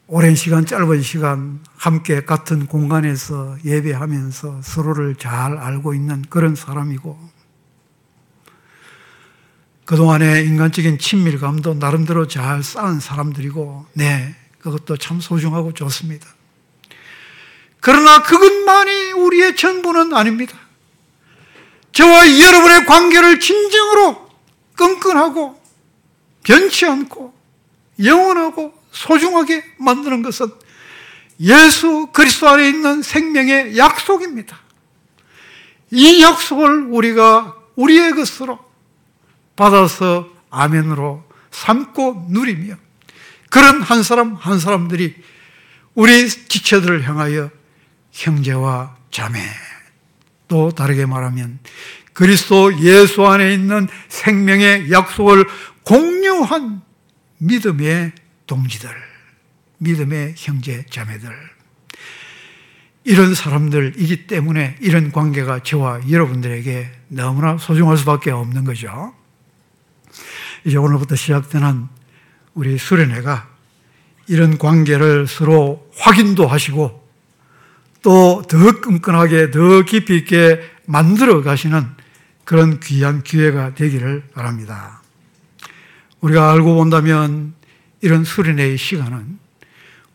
오랜 0.05 0.35
시간, 0.35 0.67
짧은 0.67 1.01
시간 1.01 1.59
함께 1.75 2.23
같은 2.23 2.67
공간에서 2.67 3.57
예배하면서 3.65 4.61
서로를 4.61 5.15
잘 5.15 5.57
알고 5.57 5.95
있는 5.95 6.21
그런 6.29 6.53
사람이고, 6.53 7.17
그동안의 9.87 10.45
인간적인 10.45 10.99
친밀감도 10.99 11.75
나름대로 11.75 12.27
잘 12.27 12.61
쌓은 12.61 12.99
사람들이고, 12.99 13.85
네, 13.93 14.35
그것도 14.59 14.97
참 14.97 15.21
소중하고 15.21 15.73
좋습니다. 15.73 16.27
그러나 17.79 18.21
그것만이 18.21 19.13
우리의 19.13 19.55
전부는 19.55 20.13
아닙니다. 20.13 20.57
저와 21.93 22.37
여러분의 22.37 22.85
관계를 22.85 23.39
진정으로 23.39 24.29
끈끈하고 24.75 25.57
변치 26.43 26.85
않고 26.85 27.33
영원하고 28.03 28.73
소중하게 28.91 29.63
만드는 29.77 30.21
것은 30.21 30.51
예수 31.39 32.09
그리스도 32.11 32.49
안에 32.49 32.67
있는 32.67 33.01
생명의 33.01 33.77
약속입니다. 33.77 34.59
이 35.91 36.21
약속을 36.21 36.87
우리가 36.89 37.55
우리의 37.77 38.11
것으로 38.15 38.66
받아서 39.57 40.29
아멘으로 40.49 41.25
삼고 41.51 42.27
누리며 42.29 42.75
그런 43.49 43.81
한 43.81 44.03
사람 44.03 44.35
한 44.35 44.59
사람들이 44.59 45.15
우리 45.93 46.29
지체들을 46.29 47.07
향하여 47.07 47.49
형제와 48.11 48.95
자매 49.11 49.41
또 50.47 50.71
다르게 50.71 51.05
말하면 51.05 51.59
그리스도 52.13 52.79
예수 52.79 53.25
안에 53.25 53.53
있는 53.53 53.87
생명의 54.07 54.91
약속을 54.91 55.45
공유한 55.83 56.81
믿음의 57.37 58.13
동지들, 58.47 58.89
믿음의 59.77 60.33
형제, 60.35 60.83
자매들. 60.89 61.29
이런 63.03 63.35
사람들이기 63.35 64.27
때문에 64.27 64.77
이런 64.81 65.11
관계가 65.11 65.63
저와 65.63 66.09
여러분들에게 66.09 66.91
너무나 67.09 67.57
소중할 67.57 67.97
수밖에 67.97 68.31
없는 68.31 68.65
거죠. 68.65 69.13
이제 70.67 70.75
오늘부터 70.75 71.15
시작되는 71.15 71.87
우리 72.53 72.77
수련회가 72.77 73.47
이런 74.27 74.57
관계를 74.57 75.25
서로 75.25 75.89
확인도 75.95 76.45
하시고 76.45 77.07
또 78.01 78.43
더 78.49 78.81
끈끈하게 78.81 79.51
더 79.51 79.83
깊이 79.83 80.17
있게 80.17 80.61
만들어 80.85 81.41
가시는 81.41 81.87
그런 82.43 82.81
귀한 82.81 83.23
기회가 83.23 83.75
되기를 83.75 84.23
바랍니다. 84.33 85.01
우리가 86.19 86.51
알고 86.51 86.75
본다면 86.75 87.53
이런 88.01 88.25
수련회의 88.25 88.77
시간은 88.77 89.39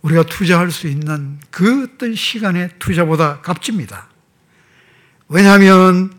우리가 0.02 0.24
투자할 0.24 0.70
수 0.70 0.86
있는 0.86 1.38
그 1.50 1.84
어떤 1.84 2.14
시간의 2.14 2.72
투자보다 2.78 3.40
값집니다. 3.40 4.06
왜냐하면 5.30 6.12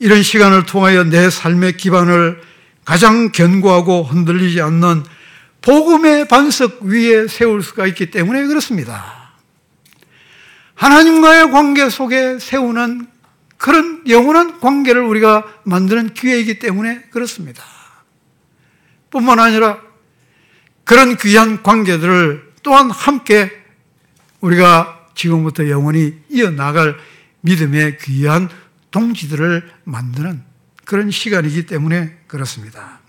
이런 0.00 0.22
시간을 0.22 0.66
통하여 0.66 1.04
내 1.04 1.30
삶의 1.30 1.78
기반을 1.78 2.53
가장 2.84 3.32
견고하고 3.32 4.02
흔들리지 4.02 4.60
않는 4.60 5.04
복음의 5.62 6.28
반석 6.28 6.82
위에 6.82 7.26
세울 7.26 7.62
수가 7.62 7.86
있기 7.86 8.10
때문에 8.10 8.46
그렇습니다. 8.46 9.32
하나님과의 10.74 11.50
관계 11.50 11.88
속에 11.88 12.38
세우는 12.38 13.06
그런 13.56 14.02
영원한 14.08 14.60
관계를 14.60 15.02
우리가 15.02 15.44
만드는 15.64 16.12
기회이기 16.12 16.58
때문에 16.58 17.04
그렇습니다. 17.10 17.62
뿐만 19.10 19.38
아니라 19.38 19.78
그런 20.84 21.16
귀한 21.16 21.62
관계들을 21.62 22.52
또한 22.62 22.90
함께 22.90 23.50
우리가 24.40 25.08
지금부터 25.14 25.70
영원히 25.70 26.18
이어나갈 26.28 26.96
믿음의 27.40 27.98
귀한 27.98 28.50
동지들을 28.90 29.70
만드는 29.84 30.53
그런 30.84 31.10
시간이기 31.10 31.66
때문에 31.66 32.18
그렇습니다. 32.26 33.00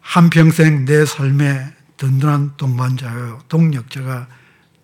한평생 0.00 0.84
내 0.84 1.06
삶의 1.06 1.72
든든한 1.96 2.56
동반자요, 2.56 3.42
동력자가 3.48 4.28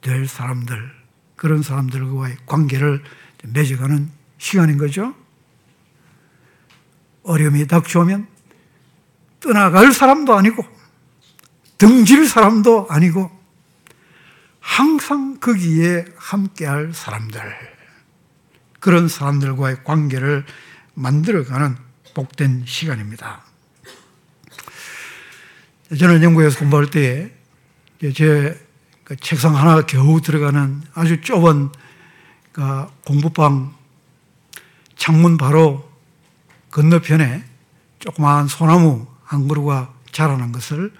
될 0.01 0.29
사람들, 0.29 0.91
그런 1.37 1.63
사람들과의 1.63 2.37
관계를 2.47 3.03
맺어가는 3.43 4.11
시간인 4.39 4.79
거죠. 4.79 5.15
어려움이 7.25 7.67
닥쳐오면 7.67 8.27
떠나갈 9.41 9.93
사람도 9.93 10.35
아니고 10.35 10.65
등질 11.77 12.27
사람도 12.27 12.87
아니고 12.89 13.31
항상 14.61 15.39
거기에 15.39 16.05
함께할 16.17 16.93
사람들 16.93 17.41
그런 18.81 19.09
사람들과의 19.09 19.85
관계를 19.85 20.45
만들어가는 20.99 21.77
복된 22.15 22.65
시간입니다. 22.67 23.43
저는 25.97 26.23
영국에서 26.23 26.59
공부할 26.59 26.91
때에 26.91 27.31
제그 28.01 29.17
책상 29.21 29.57
하나 29.57 29.87
겨우 29.87 30.21
들어가는 30.21 30.83
아주 30.95 31.21
좁은 31.21 31.71
그 32.53 32.87
공부방 33.05 33.75
창문 34.97 35.37
바로 35.37 35.89
건너편에 36.71 37.45
조그마한 38.01 38.49
소나무 38.49 39.07
한 39.23 39.47
그루가 39.47 39.95
자라난 40.11 40.53
것을 40.53 40.93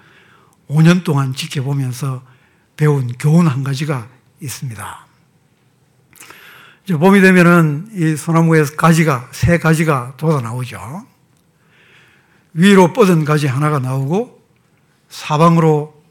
5년 0.69 1.03
동안 1.03 1.33
지켜보면서 1.33 2.23
배운 2.77 3.11
교훈 3.17 3.47
한 3.47 3.63
가지가 3.63 4.07
있습니다. 4.39 5.08
이제 6.89 6.97
봄이 6.97 7.21
되면은 7.21 7.89
이 7.93 8.15
소나무에서 8.15 8.75
가지가, 8.75 9.29
새 9.31 9.59
가지가 9.59 10.15
돋아 10.17 10.41
나오죠. 10.41 11.05
위로 12.53 12.93
뻗은 12.93 13.25
가지 13.25 13.45
하나가 13.45 13.77
나오고 13.77 14.43
사방으로 15.07 16.03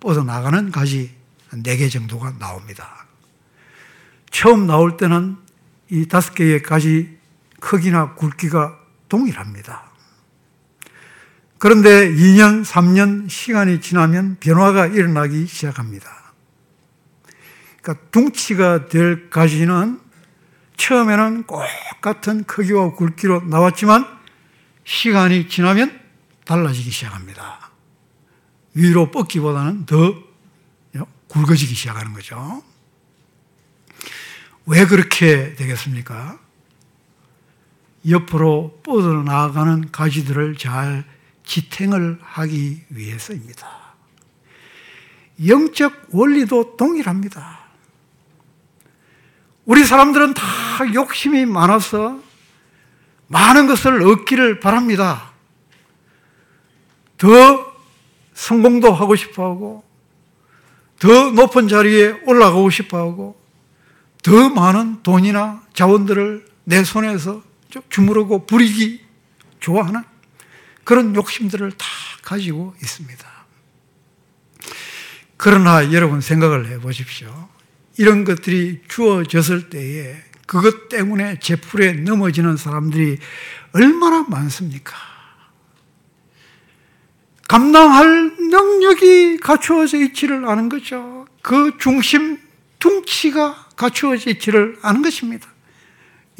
뻗어 0.00 0.24
나가는 0.24 0.70
가지 0.70 1.14
4개 1.50 1.92
정도가 1.92 2.38
나옵니다. 2.38 3.06
처음 4.30 4.66
나올 4.66 4.96
때는 4.96 5.36
이 5.90 6.08
다섯 6.08 6.34
개의 6.34 6.62
가지 6.62 7.14
크기나 7.60 8.14
굵기가 8.14 8.78
동일합니다. 9.10 9.82
그런데 11.58 12.10
2년, 12.10 12.64
3년 12.64 13.28
시간이 13.28 13.82
지나면 13.82 14.38
변화가 14.40 14.86
일어나기 14.86 15.46
시작합니다. 15.46 16.32
그러니까 17.82 18.06
둥치가 18.10 18.86
될 18.86 19.28
가지는 19.28 20.00
처음에는 20.76 21.44
꼭 21.44 21.62
같은 22.00 22.44
크기와 22.44 22.94
굵기로 22.94 23.42
나왔지만 23.42 24.06
시간이 24.84 25.48
지나면 25.48 26.00
달라지기 26.44 26.90
시작합니다. 26.90 27.70
위로 28.74 29.10
뻗기보다는 29.10 29.86
더 29.86 30.14
굵어지기 31.28 31.74
시작하는 31.74 32.12
거죠. 32.12 32.62
왜 34.66 34.86
그렇게 34.86 35.54
되겠습니까? 35.54 36.38
옆으로 38.08 38.80
뻗어나가는 38.82 39.90
가지들을 39.90 40.56
잘 40.56 41.04
지탱을 41.44 42.18
하기 42.20 42.84
위해서입니다. 42.90 43.94
영적 45.46 46.08
원리도 46.10 46.76
동일합니다. 46.76 47.61
우리 49.64 49.84
사람들은 49.84 50.34
다 50.34 50.42
욕심이 50.94 51.46
많아서 51.46 52.18
많은 53.28 53.66
것을 53.66 54.02
얻기를 54.02 54.60
바랍니다. 54.60 55.32
더 57.16 57.72
성공도 58.34 58.92
하고 58.92 59.14
싶어 59.14 59.44
하고, 59.44 59.84
더 60.98 61.30
높은 61.30 61.68
자리에 61.68 62.20
올라가고 62.26 62.70
싶어 62.70 62.98
하고, 62.98 63.40
더 64.22 64.50
많은 64.50 65.02
돈이나 65.02 65.62
자원들을 65.72 66.46
내 66.64 66.84
손에서 66.84 67.42
주무르고 67.88 68.46
부리기 68.46 69.04
좋아하는 69.60 70.02
그런 70.84 71.14
욕심들을 71.14 71.72
다 71.72 71.86
가지고 72.22 72.74
있습니다. 72.82 73.32
그러나 75.36 75.92
여러분 75.92 76.20
생각을 76.20 76.68
해 76.68 76.78
보십시오. 76.78 77.48
이런 77.98 78.24
것들이 78.24 78.80
주어졌을 78.88 79.68
때에 79.68 80.16
그것 80.46 80.88
때문에 80.88 81.38
제풀에 81.40 81.92
넘어지는 81.92 82.56
사람들이 82.56 83.18
얼마나 83.72 84.24
많습니까? 84.28 84.94
감당할 87.48 88.36
능력이 88.38 89.38
갖추어져 89.38 89.98
있지를 89.98 90.48
않은 90.48 90.68
거죠. 90.68 91.26
그 91.42 91.76
중심, 91.78 92.38
둥치가 92.78 93.66
갖추어져 93.76 94.30
있지를 94.30 94.78
않은 94.82 95.02
것입니다. 95.02 95.48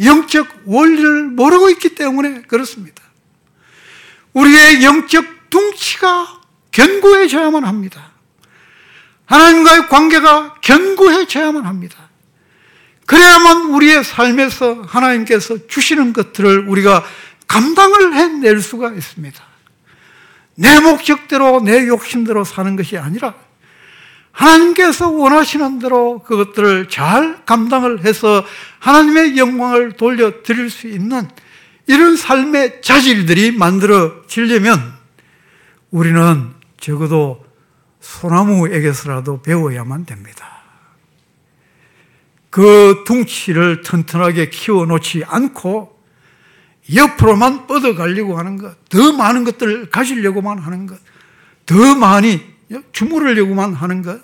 영적 0.02 0.62
원리를 0.64 1.24
모르고 1.24 1.70
있기 1.70 1.94
때문에 1.94 2.42
그렇습니다. 2.42 3.02
우리의 4.32 4.82
영적 4.84 5.50
둥치가 5.50 6.40
견고해져야만 6.70 7.64
합니다. 7.64 8.11
하나님과의 9.32 9.88
관계가 9.88 10.56
견고해져야만 10.60 11.64
합니다. 11.64 11.96
그래야만 13.06 13.70
우리의 13.70 14.04
삶에서 14.04 14.82
하나님께서 14.86 15.66
주시는 15.68 16.12
것들을 16.12 16.68
우리가 16.68 17.02
감당을 17.48 18.12
해낼 18.12 18.60
수가 18.60 18.92
있습니다. 18.92 19.42
내 20.56 20.80
목적대로, 20.80 21.62
내 21.62 21.88
욕심대로 21.88 22.44
사는 22.44 22.76
것이 22.76 22.98
아니라 22.98 23.34
하나님께서 24.32 25.08
원하시는 25.08 25.78
대로 25.78 26.18
그것들을 26.24 26.90
잘 26.90 27.42
감당을 27.46 28.04
해서 28.04 28.44
하나님의 28.80 29.38
영광을 29.38 29.92
돌려드릴 29.92 30.68
수 30.68 30.88
있는 30.88 31.26
이런 31.86 32.16
삶의 32.16 32.82
자질들이 32.82 33.52
만들어지려면 33.52 34.92
우리는 35.90 36.50
적어도 36.78 37.51
소나무에게서라도 38.02 39.40
배워야만 39.40 40.04
됩니다. 40.04 40.62
그 42.50 43.04
둥치를 43.06 43.80
튼튼하게 43.80 44.50
키워놓지 44.50 45.24
않고 45.26 45.98
옆으로만 46.94 47.66
뻗어가려고 47.66 48.38
하는 48.38 48.58
것, 48.58 48.76
더 48.90 49.12
많은 49.12 49.44
것들을 49.44 49.88
가지려고만 49.88 50.58
하는 50.58 50.86
것, 50.86 50.98
더 51.64 51.94
많이 51.94 52.44
주무르려고만 52.92 53.72
하는 53.72 54.02
것, 54.02 54.20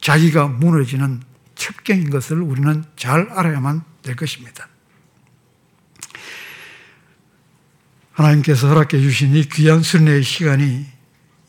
자기가 0.00 0.46
무너지는 0.48 1.22
첩경인 1.54 2.10
것을 2.10 2.40
우리는 2.40 2.84
잘 2.96 3.28
알아야만 3.30 3.82
될 4.02 4.14
것입니다. 4.14 4.68
하나님께서 8.12 8.68
허락해 8.68 9.00
주신 9.00 9.34
이 9.34 9.48
귀한 9.48 9.82
순례의 9.82 10.22
시간이 10.22 10.91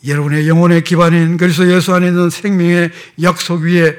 여러분의 0.05 0.47
영혼의 0.47 0.83
기반인 0.83 1.37
그리스도 1.37 1.71
예수 1.71 1.93
안에 1.93 2.07
있는 2.07 2.29
생명의 2.29 2.91
약속 3.21 3.61
위에 3.61 3.97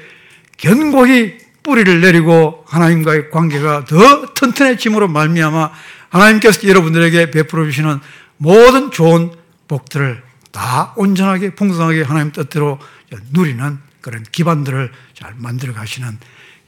견고히 0.57 1.38
뿌리를 1.62 2.00
내리고 2.00 2.64
하나님과의 2.66 3.30
관계가 3.30 3.86
더 3.86 4.34
튼튼해짐으로 4.34 5.09
말미암아 5.09 5.70
하나님께서 6.11 6.68
여러분들에게 6.68 7.30
베풀어 7.30 7.64
주시는 7.64 8.00
모든 8.36 8.90
좋은 8.90 9.32
복들을 9.66 10.22
다 10.52 10.92
온전하게 10.96 11.55
풍성하게 11.55 12.02
하나님 12.02 12.32
뜻대로 12.32 12.78
누리는 13.30 13.78
그런 14.00 14.22
기반들을 14.22 14.92
잘 15.14 15.34
만들어 15.36 15.72
가시는 15.72 16.18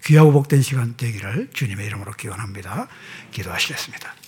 귀하고 0.05 0.33
복된 0.33 0.63
시간 0.63 0.97
되기를 0.97 1.51
주님의 1.53 1.87
이름으로 1.87 2.13
기원합니다. 2.13 2.89
기도하시겠습니다. 3.33 4.26